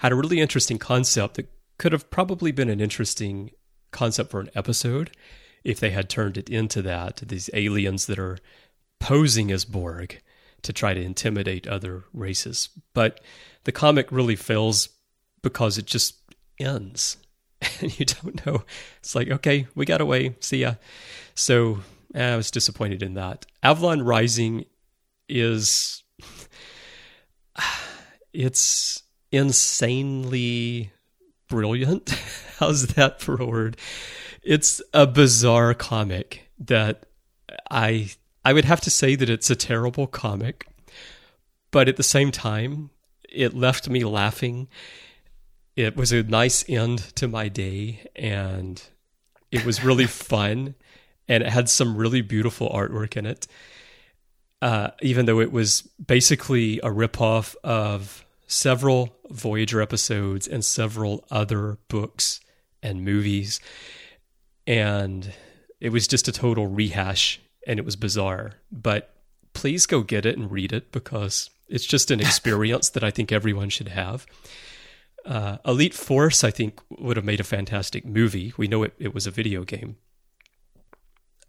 [0.00, 1.48] had a really interesting concept that
[1.78, 3.52] could have probably been an interesting
[3.92, 5.12] concept for an episode
[5.62, 7.16] if they had turned it into that.
[7.16, 8.38] These aliens that are
[8.98, 10.20] posing as Borg
[10.62, 12.70] to try to intimidate other races.
[12.92, 13.20] But
[13.64, 14.88] the comic really fails
[15.42, 16.16] because it just
[16.58, 17.18] ends
[17.80, 18.62] and you don't know.
[18.98, 20.36] It's like, okay, we got away.
[20.40, 20.74] See ya.
[21.34, 21.80] So
[22.14, 23.46] eh, I was disappointed in that.
[23.62, 24.64] Avalon Rising
[25.28, 26.02] is
[28.32, 30.90] it's insanely
[31.48, 32.10] brilliant.
[32.58, 33.76] How's that for a word?
[34.42, 37.06] It's a bizarre comic that
[37.70, 38.10] I
[38.44, 40.66] I would have to say that it's a terrible comic,
[41.70, 42.90] but at the same time,
[43.28, 44.68] it left me laughing
[45.76, 48.82] it was a nice end to my day and
[49.50, 50.74] it was really fun
[51.28, 53.46] and it had some really beautiful artwork in it
[54.64, 61.76] uh, even though it was basically a ripoff of several voyager episodes and several other
[61.88, 62.40] books
[62.82, 63.60] and movies.
[64.66, 65.32] And
[65.80, 68.52] it was just a total rehash and it was bizarre.
[68.72, 69.14] But
[69.52, 73.32] please go get it and read it because it's just an experience that I think
[73.32, 74.26] everyone should have.
[75.24, 78.52] Uh, Elite Force, I think, would have made a fantastic movie.
[78.56, 79.96] We know it, it was a video game.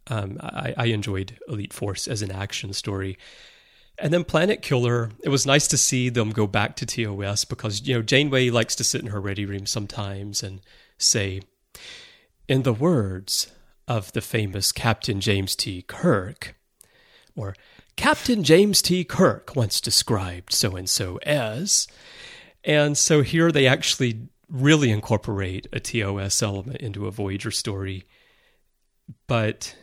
[0.08, 3.18] Um, I, I enjoyed Elite Force as an action story.
[3.98, 7.88] And then Planet Killer, it was nice to see them go back to TOS because,
[7.88, 10.62] you know, Janeway likes to sit in her ready room sometimes and
[10.98, 11.42] say,
[12.48, 13.52] in the words
[13.88, 15.82] of the famous Captain James T.
[15.82, 16.56] Kirk,
[17.36, 17.56] or
[17.96, 19.04] Captain James T.
[19.04, 21.88] Kirk once described so and so as.
[22.66, 28.06] And so here they actually really incorporate a TOS element into a Voyager story.
[29.28, 29.76] But,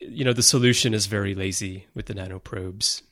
[0.00, 3.02] you know, the solution is very lazy with the nanoprobes.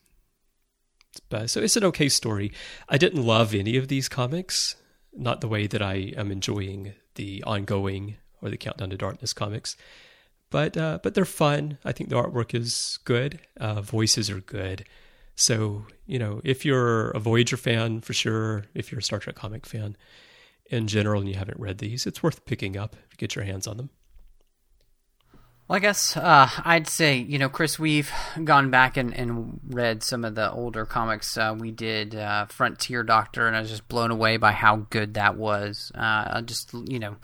[1.28, 2.52] But, so it's an okay story.
[2.88, 4.76] I didn't love any of these comics,
[5.12, 9.76] not the way that I am enjoying the ongoing or the Countdown to Darkness comics
[10.50, 11.78] but uh, but they're fun.
[11.84, 13.40] I think the artwork is good.
[13.58, 14.84] Uh, voices are good.
[15.36, 18.64] So you know, if you're a Voyager fan, for sure.
[18.74, 19.96] If you're a Star Trek comic fan,
[20.70, 23.76] in general, and you haven't read these, it's worth picking up get your hands on
[23.76, 23.90] them.
[25.68, 28.10] Well, I guess uh, I'd say, you know, Chris, we've
[28.44, 31.36] gone back and, and read some of the older comics.
[31.36, 35.14] Uh, we did uh, Frontier Doctor, and I was just blown away by how good
[35.14, 35.90] that was.
[35.94, 37.16] Uh, just, you know,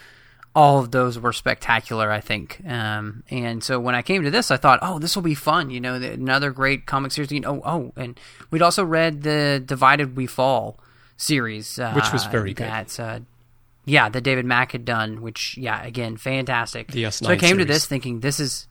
[0.55, 2.61] all of those were spectacular, I think.
[2.67, 5.71] Um, and so when I came to this, I thought, oh, this will be fun.
[5.71, 7.33] You know, another great comic series.
[7.33, 8.19] You know, oh, and
[8.51, 10.79] we'd also read the Divided We Fall
[11.17, 12.67] series, uh, which was very good.
[12.67, 13.21] That's uh,
[13.87, 15.23] yeah, that David Mack had done.
[15.23, 16.89] Which yeah, again, fantastic.
[16.89, 17.67] The S9 so I came series.
[17.67, 18.67] to this thinking this is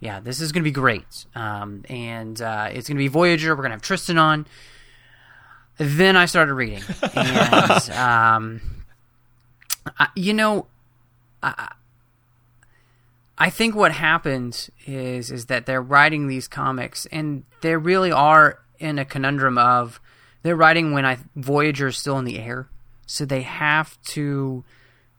[0.00, 1.26] yeah, this is going to be great.
[1.36, 3.50] Um, and uh, it's going to be Voyager.
[3.50, 4.46] We're going to have Tristan on.
[5.76, 6.82] Then I started reading,
[7.14, 8.60] and um,
[9.98, 10.66] I, you know
[11.42, 11.72] I,
[13.38, 18.58] I think what happens is is that they're writing these comics and they really are
[18.78, 20.00] in a conundrum of
[20.42, 22.68] they're writing when I Voyager is still in the air,
[23.06, 24.64] so they have to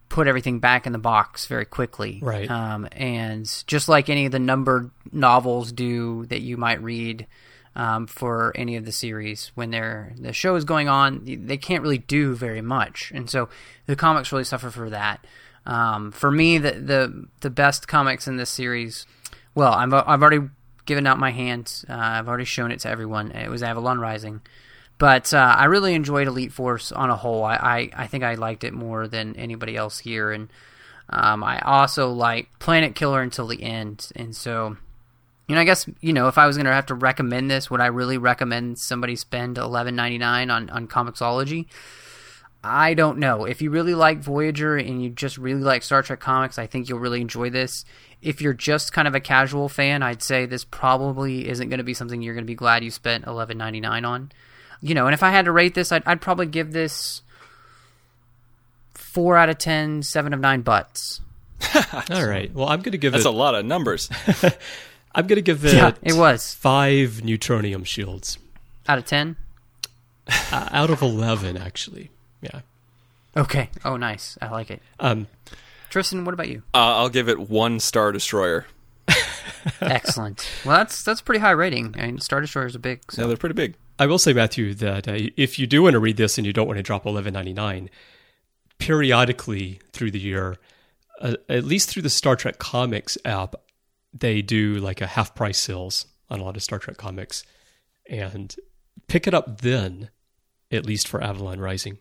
[0.10, 2.20] put everything back in the box very quickly.
[2.22, 2.50] Right.
[2.50, 7.28] Um, and just like any of the numbered novels do that you might read
[7.76, 11.82] um, for any of the series, when they're the show is going on, they can't
[11.82, 13.50] really do very much, and so
[13.86, 15.26] the comics really suffer for that.
[15.66, 19.06] Um, for me, the, the the best comics in this series,
[19.54, 20.50] well, I've I've already
[20.86, 21.84] given out my hand.
[21.88, 23.32] Uh, I've already shown it to everyone.
[23.32, 24.42] It was Avalon Rising,
[24.98, 27.44] but uh, I really enjoyed Elite Force on a whole.
[27.44, 30.50] I, I, I think I liked it more than anybody else here, and
[31.10, 34.10] um, I also like Planet Killer until the end.
[34.16, 34.78] And so,
[35.48, 37.82] you know, I guess you know if I was to have to recommend this, would
[37.82, 41.68] I really recommend somebody spend eleven ninety nine on on Comixology?
[42.64, 43.46] I don't know.
[43.46, 46.88] If you really like Voyager and you just really like Star Trek comics, I think
[46.90, 47.86] you'll really enjoy this.
[48.22, 51.84] If you're just kind of a casual fan, I'd say this probably isn't going to
[51.84, 54.32] be something you're going to be glad you spent eleven ninety nine on.
[54.80, 57.24] You know, and if I had to rate this, I'd, I'd probably give this
[58.94, 61.22] four out of ten, seven of nine butts.
[62.12, 62.54] All right.
[62.54, 63.30] Well, I'm going to give That's it.
[63.34, 64.10] a lot of numbers.
[65.16, 65.74] I'm going to give it.
[65.74, 66.54] Yeah, it was.
[66.54, 68.38] five neutronium shields
[68.88, 69.36] Out of ten.
[70.52, 72.10] uh, out of eleven, actually.
[72.42, 72.62] Yeah.
[73.36, 73.70] Okay.
[73.86, 74.38] Oh, nice.
[74.42, 74.82] I like it.
[75.00, 75.28] Um,
[75.90, 76.64] Tristan, what about you?
[76.74, 78.66] Uh, I'll give it one Star Destroyer.
[79.82, 80.48] Excellent.
[80.66, 81.96] Well, that's that's pretty high rating.
[81.98, 83.12] I mean, Star Destroyers are big.
[83.12, 83.22] So.
[83.22, 83.76] Yeah, they're pretty big.
[84.00, 86.54] I will say, Matthew, that uh, if you do want to read this and you
[86.54, 87.90] don't want to drop eleven ninety nine,
[88.80, 90.58] periodically through the year,
[91.20, 93.56] uh, at least through the Star Trek Comics app,
[94.14, 97.44] they do like a half price sales on a lot of Star Trek comics,
[98.10, 98.56] and
[99.08, 100.10] pick it up then,
[100.72, 101.98] at least for Avalon Rising.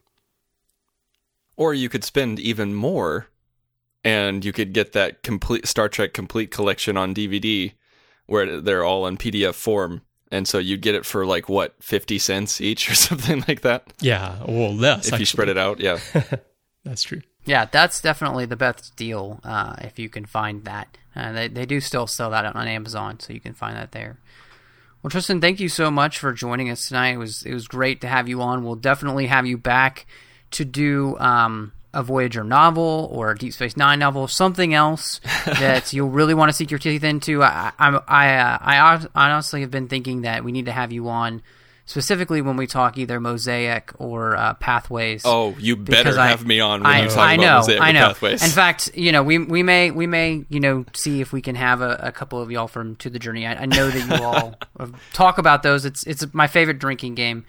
[1.60, 3.26] Or you could spend even more
[4.02, 7.74] and you could get that complete Star Trek complete collection on DVD
[8.24, 10.00] where they're all in PDF form.
[10.32, 13.92] And so you'd get it for like what, 50 cents each or something like that?
[14.00, 15.98] Yeah, well, less If you spread it out, yeah.
[16.84, 17.20] That's true.
[17.44, 20.96] Yeah, that's definitely the best deal uh, if you can find that.
[21.14, 24.18] Uh, they they do still sell that on Amazon, so you can find that there.
[25.02, 27.14] Well, Tristan, thank you so much for joining us tonight.
[27.14, 28.64] It was it was great to have you on.
[28.64, 30.06] We'll definitely have you back
[30.52, 35.92] to do um, a Voyager novel or a Deep Space Nine novel, something else that
[35.92, 37.42] you'll really want to sink your teeth into.
[37.42, 38.58] I I I, uh,
[39.14, 41.42] I honestly have been thinking that we need to have you on
[41.90, 45.22] specifically when we talk either Mosaic or uh, Pathways.
[45.24, 47.80] Oh, you better I- have me on when I, you talk I about know, Mosaic
[47.82, 48.06] I or know.
[48.08, 48.44] Pathways.
[48.44, 51.56] In fact, you know, we we may we may you know see if we can
[51.56, 53.44] have a, a couple of y'all from To the Journey.
[53.44, 54.54] I, I know that you all
[55.12, 55.84] talk about those.
[55.84, 57.44] It's it's my favorite drinking game.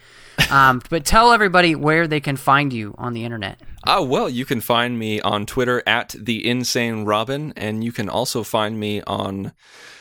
[0.49, 3.61] Um, but tell everybody where they can find you on the internet.
[3.85, 8.09] Ah, well, you can find me on Twitter at the Insane Robin, and you can
[8.09, 9.51] also find me on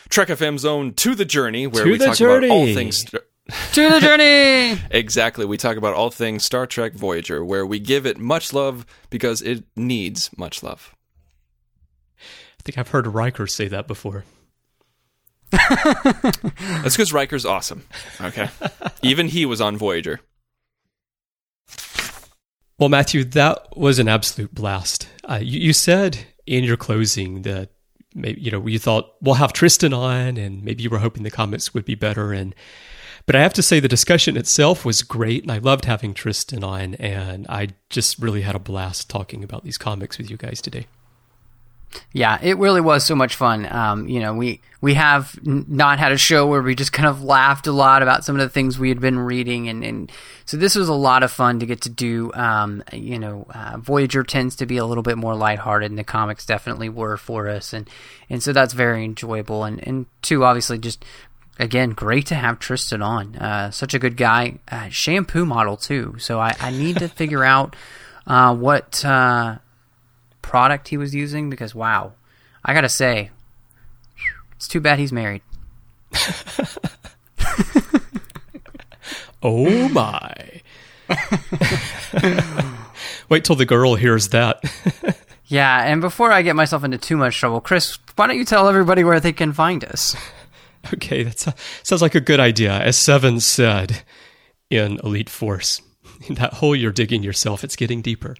[0.09, 3.05] Trek FM's own To the Journey, where To we the talk about all things.
[3.73, 4.81] To the Journey.
[4.91, 8.87] Exactly, we talk about all things Star Trek Voyager, where we give it much love
[9.09, 10.95] because it needs much love.
[12.19, 14.25] I think I've heard Riker say that before.
[15.51, 17.85] That's because Riker's awesome.
[18.21, 18.49] Okay,
[19.03, 20.21] even he was on Voyager.
[22.79, 25.09] Well, Matthew, that was an absolute blast.
[25.29, 27.71] Uh, you, you said in your closing that
[28.15, 31.31] maybe you know you thought we'll have Tristan on, and maybe you were hoping the
[31.31, 32.33] comments would be better.
[32.33, 32.55] And
[33.31, 36.65] but I have to say the discussion itself was great, and I loved having Tristan
[36.65, 40.61] on, and I just really had a blast talking about these comics with you guys
[40.61, 40.89] today.
[42.13, 43.73] Yeah, it really was so much fun.
[43.73, 47.07] Um, you know, we we have n- not had a show where we just kind
[47.09, 50.13] of laughed a lot about some of the things we had been reading, and, and
[50.45, 52.33] so this was a lot of fun to get to do.
[52.35, 56.03] Um, you know, uh, Voyager tends to be a little bit more lighthearted, and the
[56.03, 57.89] comics definitely were for us, and
[58.29, 59.63] and so that's very enjoyable.
[59.63, 61.05] And and two, obviously, just
[61.61, 63.37] again, great to have Tristan on.
[63.37, 66.17] Uh, such a good guy, uh, shampoo model too.
[66.19, 67.77] So I, I need to figure out
[68.27, 69.05] uh, what.
[69.05, 69.59] Uh,
[70.51, 72.13] product he was using because wow,
[72.65, 73.31] I gotta say,
[74.57, 75.43] it's too bad he's married.
[79.43, 80.61] Oh my!
[83.31, 84.63] Wait till the girl hears that.
[85.47, 88.69] Yeah, and before I get myself into too much trouble, Chris, why don't you tell
[88.69, 90.15] everybody where they can find us?
[90.95, 91.39] Okay, that
[91.83, 92.73] sounds like a good idea.
[92.73, 94.03] As Seven said
[94.71, 95.83] in Elite Force,
[96.31, 98.37] that hole you're digging yourself, it's getting deeper.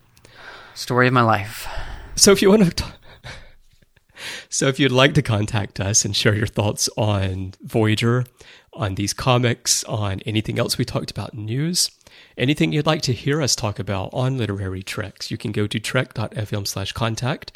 [0.75, 1.69] Story of my life.
[2.17, 2.85] So if you want to, t-
[4.49, 8.25] so if you'd like to contact us and share your thoughts on Voyager,
[8.73, 11.91] on these comics, on anything else we talked about in news,
[12.39, 15.79] anything you'd like to hear us talk about on literary treks, you can go to
[15.79, 17.53] trek.fm slash contact.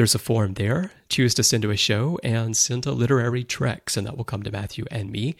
[0.00, 0.92] There's a form there.
[1.10, 4.42] Choose to send to a show and send a literary treks, and that will come
[4.44, 5.36] to Matthew and me.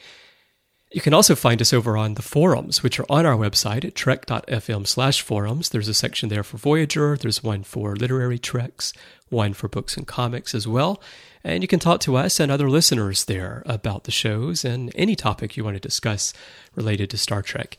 [0.92, 3.94] You can also find us over on the forums, which are on our website at
[3.94, 5.70] trek.fm slash forums.
[5.70, 8.92] There's a section there for Voyager, there's one for literary treks,
[9.30, 11.00] one for books and comics as well.
[11.42, 15.16] And you can talk to us and other listeners there about the shows and any
[15.16, 16.34] topic you want to discuss
[16.74, 17.78] related to Star Trek.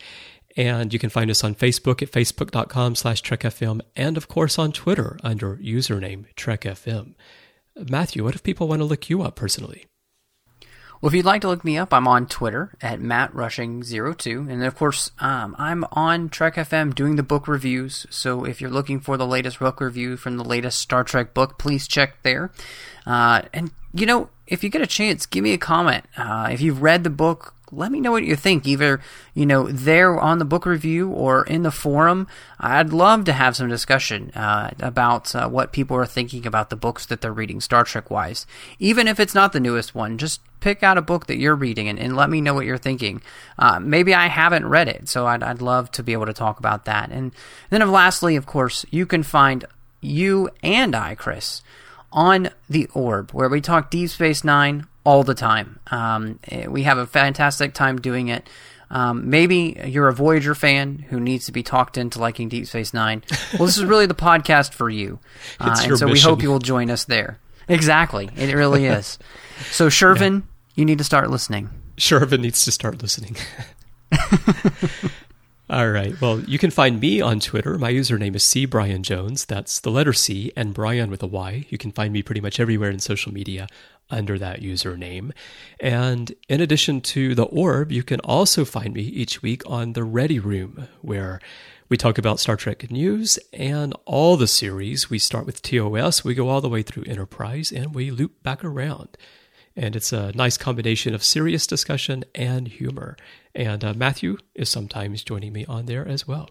[0.57, 4.71] And you can find us on Facebook at facebook.com slash trekfm and of course on
[4.71, 7.15] Twitter under username trekfm.
[7.75, 9.85] Matthew, what if people want to look you up personally?
[11.01, 14.51] Well, if you'd like to look me up, I'm on Twitter at mattrushing02.
[14.51, 18.05] And of course, um, I'm on Trek FM doing the book reviews.
[18.11, 21.57] So if you're looking for the latest book review from the latest Star Trek book,
[21.57, 22.51] please check there.
[23.07, 26.05] Uh, and, you know, if you get a chance, give me a comment.
[26.15, 28.99] Uh, if you've read the book, let me know what you think, either,
[29.33, 32.27] you know, there on the book review or in the forum.
[32.59, 36.75] I'd love to have some discussion uh, about uh, what people are thinking about the
[36.75, 38.45] books that they're reading, Star Trek wise.
[38.79, 41.87] Even if it's not the newest one, just pick out a book that you're reading
[41.87, 43.21] and, and let me know what you're thinking.
[43.57, 46.59] Uh, maybe I haven't read it, so I'd, I'd love to be able to talk
[46.59, 47.09] about that.
[47.09, 47.31] And
[47.69, 49.65] then, lastly, of course, you can find
[50.01, 51.61] you and I, Chris,
[52.11, 55.79] on the Orb, where we talk Deep Space Nine all the time.
[55.89, 58.47] Um, eh, we have a fantastic time doing it.
[58.89, 62.93] Um, maybe you're a Voyager fan who needs to be talked into liking Deep Space
[62.93, 63.23] Nine.
[63.57, 65.19] Well, this is really the podcast for you,
[65.59, 67.39] uh, It's and so we hope you will join us there.
[67.67, 69.17] Exactly, it really is.
[69.71, 70.43] So, Shervin,
[70.75, 71.69] you need to start listening.
[71.95, 73.37] Shervin needs to start listening.
[75.69, 76.19] All right.
[76.19, 77.77] Well, you can find me on Twitter.
[77.77, 79.45] My username is C Brian Jones.
[79.45, 81.65] That's the letter C and Brian with a Y.
[81.69, 83.69] You can find me pretty much everywhere in social media
[84.11, 85.31] under that username.
[85.79, 90.03] And in addition to the Orb, you can also find me each week on the
[90.03, 91.39] Ready Room, where
[91.89, 95.09] we talk about Star Trek news and all the series.
[95.09, 98.63] We start with TOS, we go all the way through Enterprise, and we loop back
[98.63, 99.17] around
[99.75, 103.15] and it's a nice combination of serious discussion and humor.
[103.55, 106.49] And uh, Matthew is sometimes joining me on there as well.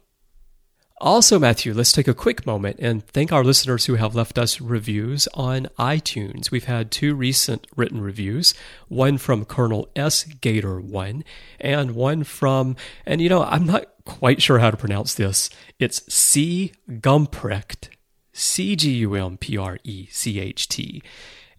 [1.01, 4.61] Also, Matthew, let's take a quick moment and thank our listeners who have left us
[4.61, 6.51] reviews on iTunes.
[6.51, 8.53] We've had two recent written reviews,
[8.89, 10.25] one from Colonel S.
[10.25, 11.25] Gator 1
[11.59, 15.49] and one from, and you know, I'm not quite sure how to pronounce this.
[15.79, 16.73] It's C.
[16.87, 17.89] Gumprecht,
[18.35, 21.03] C G U M P R E C H T.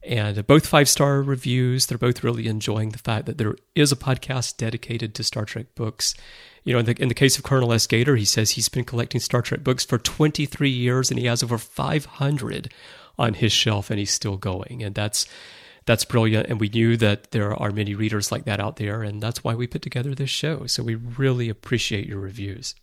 [0.03, 1.87] And both five star reviews.
[1.87, 5.73] They're both really enjoying the fact that there is a podcast dedicated to Star Trek
[5.73, 6.13] books.
[6.63, 7.87] You know, in the, in the case of Colonel S.
[7.87, 11.41] Gator, he says he's been collecting Star Trek books for 23 years and he has
[11.41, 12.71] over 500
[13.17, 14.83] on his shelf and he's still going.
[14.83, 15.25] And that's
[15.85, 16.47] that's brilliant.
[16.47, 19.01] And we knew that there are many readers like that out there.
[19.01, 20.67] And that's why we put together this show.
[20.67, 22.75] So we really appreciate your reviews.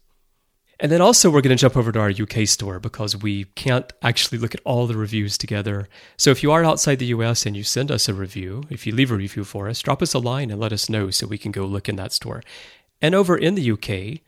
[0.81, 3.93] And then also, we're going to jump over to our UK store because we can't
[4.01, 5.89] actually look at all the reviews together.
[6.17, 8.95] So, if you are outside the US and you send us a review, if you
[8.95, 11.37] leave a review for us, drop us a line and let us know so we
[11.37, 12.45] can go look in that store.
[13.01, 14.21] And over in the UK,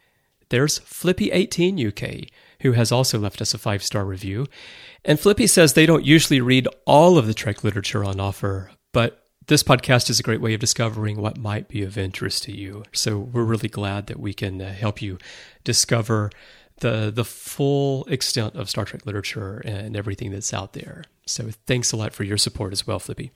[0.50, 2.28] there's Flippy18 UK,
[2.60, 4.46] who has also left us a five star review.
[5.04, 9.26] And Flippy says they don't usually read all of the Trek literature on offer, but
[9.46, 12.84] this podcast is a great way of discovering what might be of interest to you.
[12.92, 15.18] So we're really glad that we can uh, help you
[15.64, 16.30] discover
[16.78, 21.04] the the full extent of Star Trek literature and everything that's out there.
[21.26, 23.32] So thanks a lot for your support as well, Flippy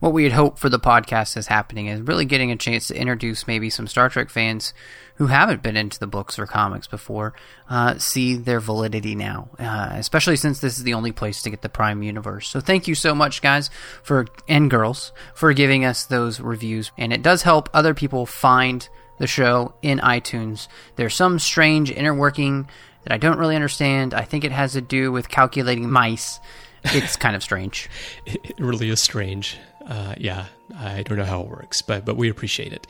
[0.00, 2.96] what we had hoped for the podcast is happening is really getting a chance to
[2.96, 4.72] introduce maybe some Star Trek fans
[5.16, 7.34] who haven't been into the books or comics before
[7.68, 11.62] uh, see their validity now, uh, especially since this is the only place to get
[11.62, 12.48] the Prime Universe.
[12.48, 13.70] So thank you so much, guys,
[14.02, 18.88] for and girls for giving us those reviews, and it does help other people find
[19.18, 20.68] the show in iTunes.
[20.96, 22.68] There's some strange inner working
[23.02, 24.14] that I don't really understand.
[24.14, 26.40] I think it has to do with calculating mice
[26.84, 27.88] it's kind of strange.
[28.26, 29.58] it really is strange.
[29.86, 30.46] Uh, yeah,
[30.76, 32.86] I don't know how it works, but but we appreciate it.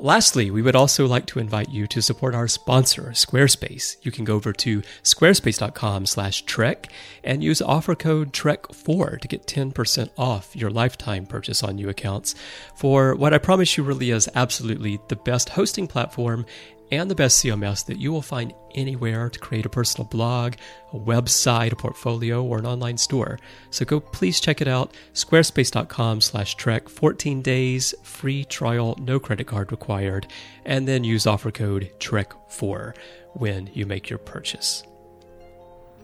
[0.00, 3.96] Lastly, we would also like to invite you to support our sponsor, Squarespace.
[4.02, 6.88] You can go over to squarespace.com/trek
[7.22, 12.34] and use offer code TREK4 to get 10% off your lifetime purchase on new accounts
[12.74, 16.46] for what I promise you really is absolutely the best hosting platform
[16.92, 20.54] and the best CMS that you will find anywhere to create a personal blog,
[20.92, 23.38] a website, a portfolio, or an online store.
[23.70, 29.46] So go please check it out, squarespace.com slash trek, 14 days, free trial, no credit
[29.46, 30.26] card required,
[30.66, 32.94] and then use offer code TREK4
[33.32, 34.84] when you make your purchase.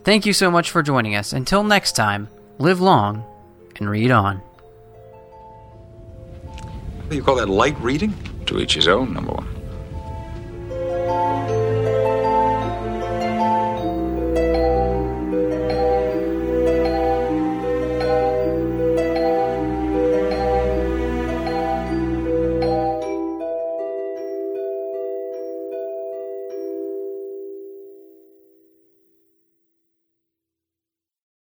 [0.05, 1.35] Thank you so much for joining us.
[1.35, 3.25] Until next time, live long
[3.77, 4.41] and read on.
[7.11, 8.15] You call that light reading?
[8.47, 9.58] To each his own, number one.
[11.09, 11.58] Thank you.